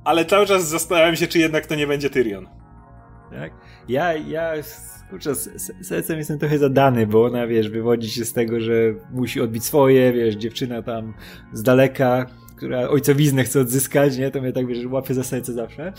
ale 0.04 0.24
cały 0.24 0.46
czas 0.46 0.68
zastanawiam 0.68 1.16
się, 1.16 1.26
czy 1.26 1.38
jednak 1.38 1.66
to 1.66 1.74
nie 1.74 1.86
będzie 1.86 2.10
Tyrion. 2.10 2.48
Tak? 3.30 3.52
Ja, 3.88 4.14
ja 4.14 4.52
kurczę, 5.10 5.32
sercem 5.82 6.18
jestem 6.18 6.38
trochę 6.38 6.58
zadany, 6.58 7.06
bo 7.06 7.24
ona, 7.24 7.46
wiesz, 7.46 7.68
wywodzi 7.68 8.10
się 8.10 8.24
z 8.24 8.32
tego, 8.32 8.60
że 8.60 8.72
musi 9.12 9.40
odbić 9.40 9.64
swoje, 9.64 10.12
wiesz, 10.12 10.34
dziewczyna 10.34 10.82
tam 10.82 11.14
z 11.52 11.62
daleka, 11.62 12.26
która 12.56 12.88
ojcowiznę 12.88 13.44
chce 13.44 13.60
odzyskać, 13.60 14.18
nie? 14.18 14.30
To 14.30 14.40
mnie 14.40 14.52
tak, 14.52 14.66
wiesz, 14.66 14.86
łapie 14.86 15.14
za 15.14 15.24
serce 15.24 15.52
zawsze. 15.52 15.92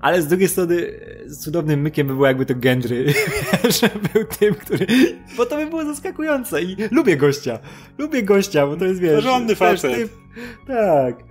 Ale 0.00 0.22
z 0.22 0.26
drugiej 0.26 0.48
strony 0.48 1.00
cudownym 1.40 1.80
mykiem 1.80 2.06
by 2.06 2.14
było 2.14 2.26
jakby 2.26 2.46
to 2.46 2.54
Gendry, 2.54 3.06
że 3.80 3.90
był 4.12 4.24
tym, 4.24 4.54
który... 4.54 4.86
Bo 5.36 5.46
to 5.46 5.56
by 5.56 5.66
było 5.66 5.84
zaskakujące 5.84 6.62
i 6.62 6.76
lubię 6.90 7.16
gościa. 7.16 7.58
Lubię 7.98 8.22
gościa, 8.22 8.66
bo 8.66 8.76
to 8.76 8.84
jest, 8.84 9.00
wiesz... 9.00 9.14
Porządny 9.14 9.54
facet. 9.54 9.94
Typ, 9.94 10.12
tak. 10.66 11.30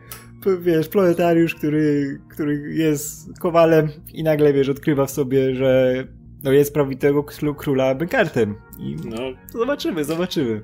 Wiesz, 0.61 0.87
planetariusz, 0.87 1.55
który, 1.55 2.19
który 2.29 2.73
jest 2.73 3.39
kowalem 3.39 3.89
i 4.13 4.23
nagle, 4.23 4.53
wiesz, 4.53 4.69
odkrywa 4.69 5.05
w 5.05 5.11
sobie, 5.11 5.55
że 5.55 6.03
no 6.43 6.51
jest 6.51 6.73
prawdziwego 6.73 7.23
króla 7.57 7.95
Benkartem. 7.95 8.55
I 8.77 8.95
no. 9.05 9.17
zobaczymy, 9.59 10.05
zobaczymy. 10.05 10.61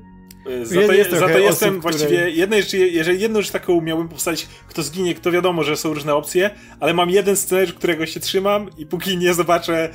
Za 0.64 0.82
to, 0.82 0.94
jest 0.94 1.12
za 1.12 1.28
to 1.28 1.38
jestem 1.38 1.70
osób, 1.70 1.82
właściwie 1.82 2.06
które... 2.06 2.32
jednej 2.32 2.62
rzeczy, 2.62 2.78
jeżeli 2.78 3.22
jedną 3.22 3.42
rzecz 3.42 3.52
taką 3.52 3.82
miałbym 3.82 4.08
powstać, 4.08 4.48
kto 4.68 4.84
zginie, 4.84 5.16
kto 5.16 5.32
wiadomo, 5.32 5.64
że 5.64 5.78
są 5.78 5.94
różne 5.94 6.16
opcje, 6.16 6.50
ale 6.80 6.94
mam 6.94 7.10
jeden 7.10 7.36
scenariusz, 7.36 7.74
którego 7.74 8.06
się 8.06 8.20
trzymam 8.20 8.70
i 8.78 8.86
póki 8.86 9.18
nie 9.18 9.34
zobaczę 9.34 9.90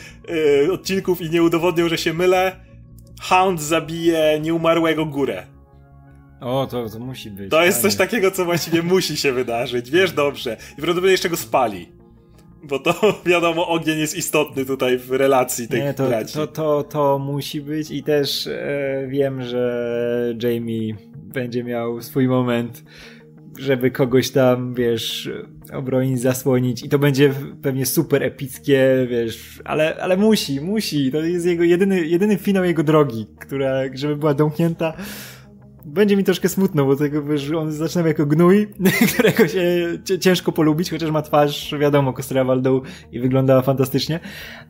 y, 0.64 0.72
odcinków 0.72 1.20
i 1.20 1.30
nie 1.30 1.42
udowodnię, 1.42 1.88
że 1.88 1.98
się 1.98 2.12
mylę, 2.12 2.56
Hound 3.20 3.62
zabije 3.62 4.40
nieumarłego 4.40 5.06
górę. 5.06 5.46
O, 6.40 6.66
to, 6.70 6.90
to 6.90 6.98
musi 6.98 7.30
być. 7.30 7.50
To 7.50 7.64
jest 7.64 7.82
coś 7.82 7.96
takiego, 7.96 8.30
co 8.30 8.44
właściwie 8.44 8.82
musi 8.82 9.16
się 9.16 9.32
wydarzyć, 9.32 9.90
wiesz 9.90 10.12
dobrze. 10.12 10.56
I 10.72 10.76
prawdopodobnie 10.76 11.10
jeszcze 11.10 11.30
go 11.30 11.36
spali. 11.36 11.99
Bo 12.62 12.78
to 12.78 12.94
wiadomo, 13.26 13.68
ogień 13.68 13.98
jest 13.98 14.16
istotny 14.16 14.64
tutaj 14.64 14.98
w 14.98 15.10
relacji 15.10 15.68
tych 15.68 15.82
Nie, 15.82 15.94
to, 15.94 16.08
braci. 16.08 16.34
To, 16.34 16.46
to, 16.46 16.82
to 16.82 17.18
musi 17.18 17.60
być 17.60 17.90
i 17.90 18.02
też 18.02 18.46
e, 18.46 19.06
wiem, 19.08 19.42
że 19.42 20.34
Jamie 20.42 20.94
będzie 21.14 21.64
miał 21.64 22.02
swój 22.02 22.28
moment, 22.28 22.84
żeby 23.58 23.90
kogoś 23.90 24.30
tam, 24.30 24.74
wiesz, 24.74 25.30
obronić, 25.72 26.20
zasłonić 26.20 26.82
i 26.82 26.88
to 26.88 26.98
będzie 26.98 27.34
pewnie 27.62 27.86
super 27.86 28.22
epickie, 28.22 29.06
wiesz, 29.10 29.60
ale, 29.64 29.96
ale 29.96 30.16
musi, 30.16 30.60
musi. 30.60 31.12
To 31.12 31.20
jest 31.20 31.46
jego 31.46 31.64
jedyny, 31.64 32.06
jedyny 32.06 32.36
finał 32.36 32.64
jego 32.64 32.82
drogi, 32.82 33.26
która, 33.38 33.74
żeby 33.94 34.16
była 34.16 34.34
domknięta 34.34 34.92
będzie 35.84 36.16
mi 36.16 36.24
troszkę 36.24 36.48
smutno, 36.48 36.84
bo 36.84 36.96
tego, 36.96 37.38
że 37.38 37.58
on 37.58 37.72
zaczynał 37.72 38.06
jako 38.06 38.26
gnój, 38.26 38.68
którego 39.14 39.48
się 39.48 39.98
ciężko 40.20 40.52
polubić, 40.52 40.90
chociaż 40.90 41.10
ma 41.10 41.22
twarz, 41.22 41.74
wiadomo, 41.80 42.12
kostra 42.12 42.44
Waldą 42.44 42.80
i 43.12 43.20
wyglądała 43.20 43.62
fantastycznie, 43.62 44.20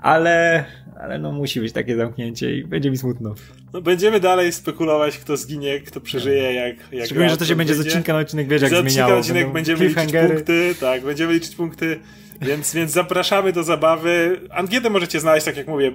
ale, 0.01 0.65
ale 1.01 1.19
no 1.19 1.33
musi 1.33 1.61
być 1.61 1.73
takie 1.73 1.97
zamknięcie 1.97 2.57
i 2.57 2.65
będzie 2.65 2.91
mi 2.91 2.99
smutno. 2.99 3.35
No 3.73 3.83
będziemy 3.83 4.21
dalej 4.21 4.53
spekulować, 4.53 5.19
kto 5.19 5.37
zginie, 5.37 5.81
kto 5.81 6.01
przeżyje, 6.01 6.55
jak... 6.55 6.77
jak 6.93 7.07
Szczególnie, 7.07 7.31
że 7.31 7.37
to 7.37 7.45
się 7.45 7.57
będzie 7.57 7.75
z 7.75 7.81
odcinka 7.81 8.13
na 8.13 8.19
odcinek, 8.19 8.49
wiesz, 8.49 8.63
jak 8.63 8.71
z 8.71 8.75
zmieniało. 8.75 8.89
Z 8.89 8.91
odcinka 8.91 9.13
na 9.13 9.19
odcinek 9.19 9.53
będziemy 9.53 9.89
liczyć 9.89 10.13
punkty, 10.13 10.75
tak, 10.81 11.05
będziemy 11.05 11.33
liczyć 11.33 11.57
punkty, 11.57 12.01
więc, 12.41 12.75
więc 12.75 12.91
zapraszamy 12.91 13.53
do 13.53 13.63
zabawy. 13.63 14.41
Ankietę 14.51 14.91
możecie 14.91 15.21
znaleźć, 15.21 15.47
tak 15.47 15.57
jak 15.57 15.69
mówię, 15.69 15.93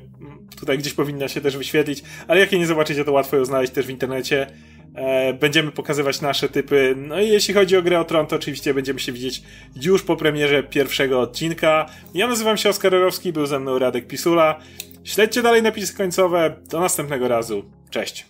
tutaj 0.60 0.78
gdzieś 0.78 0.93
powinna 0.93 1.28
się 1.28 1.41
też 1.41 1.58
wyświetlić, 1.58 2.04
ale 2.28 2.39
jak 2.39 2.51
jej 2.51 2.62
nie 2.62 2.67
zobaczycie, 2.67 3.06
to 3.06 3.12
łatwo 3.12 3.38
ją 3.38 3.45
znaleźć 3.45 3.73
też 3.73 3.86
w 3.86 3.89
internecie. 3.89 4.47
E, 4.95 5.34
będziemy 5.34 5.71
pokazywać 5.71 6.21
nasze 6.21 6.49
typy. 6.49 6.95
No 6.97 7.21
i 7.21 7.29
jeśli 7.29 7.53
chodzi 7.53 7.77
o 7.77 7.81
grę 7.81 7.99
o 7.99 8.05
Tron, 8.05 8.27
to 8.27 8.36
oczywiście 8.36 8.73
będziemy 8.73 8.99
się 8.99 9.12
widzieć 9.12 9.41
już 9.81 10.03
po 10.03 10.15
premierze 10.15 10.63
pierwszego 10.63 11.21
odcinka. 11.21 11.86
Ja 12.13 12.27
nazywam 12.27 12.58
się 12.58 12.69
Oskar 12.69 12.91
Rowski, 12.91 13.34
był 13.34 13.45
ze 13.45 13.60
mną 13.60 13.79
Radek 13.79 14.08
Pisula. 14.08 14.60
Śledźcie 15.03 15.41
dalej 15.41 15.63
napisy 15.63 15.97
końcowe. 15.97 16.55
Do 16.69 16.79
następnego 16.79 17.27
razu. 17.27 17.65
Cześć. 17.89 18.23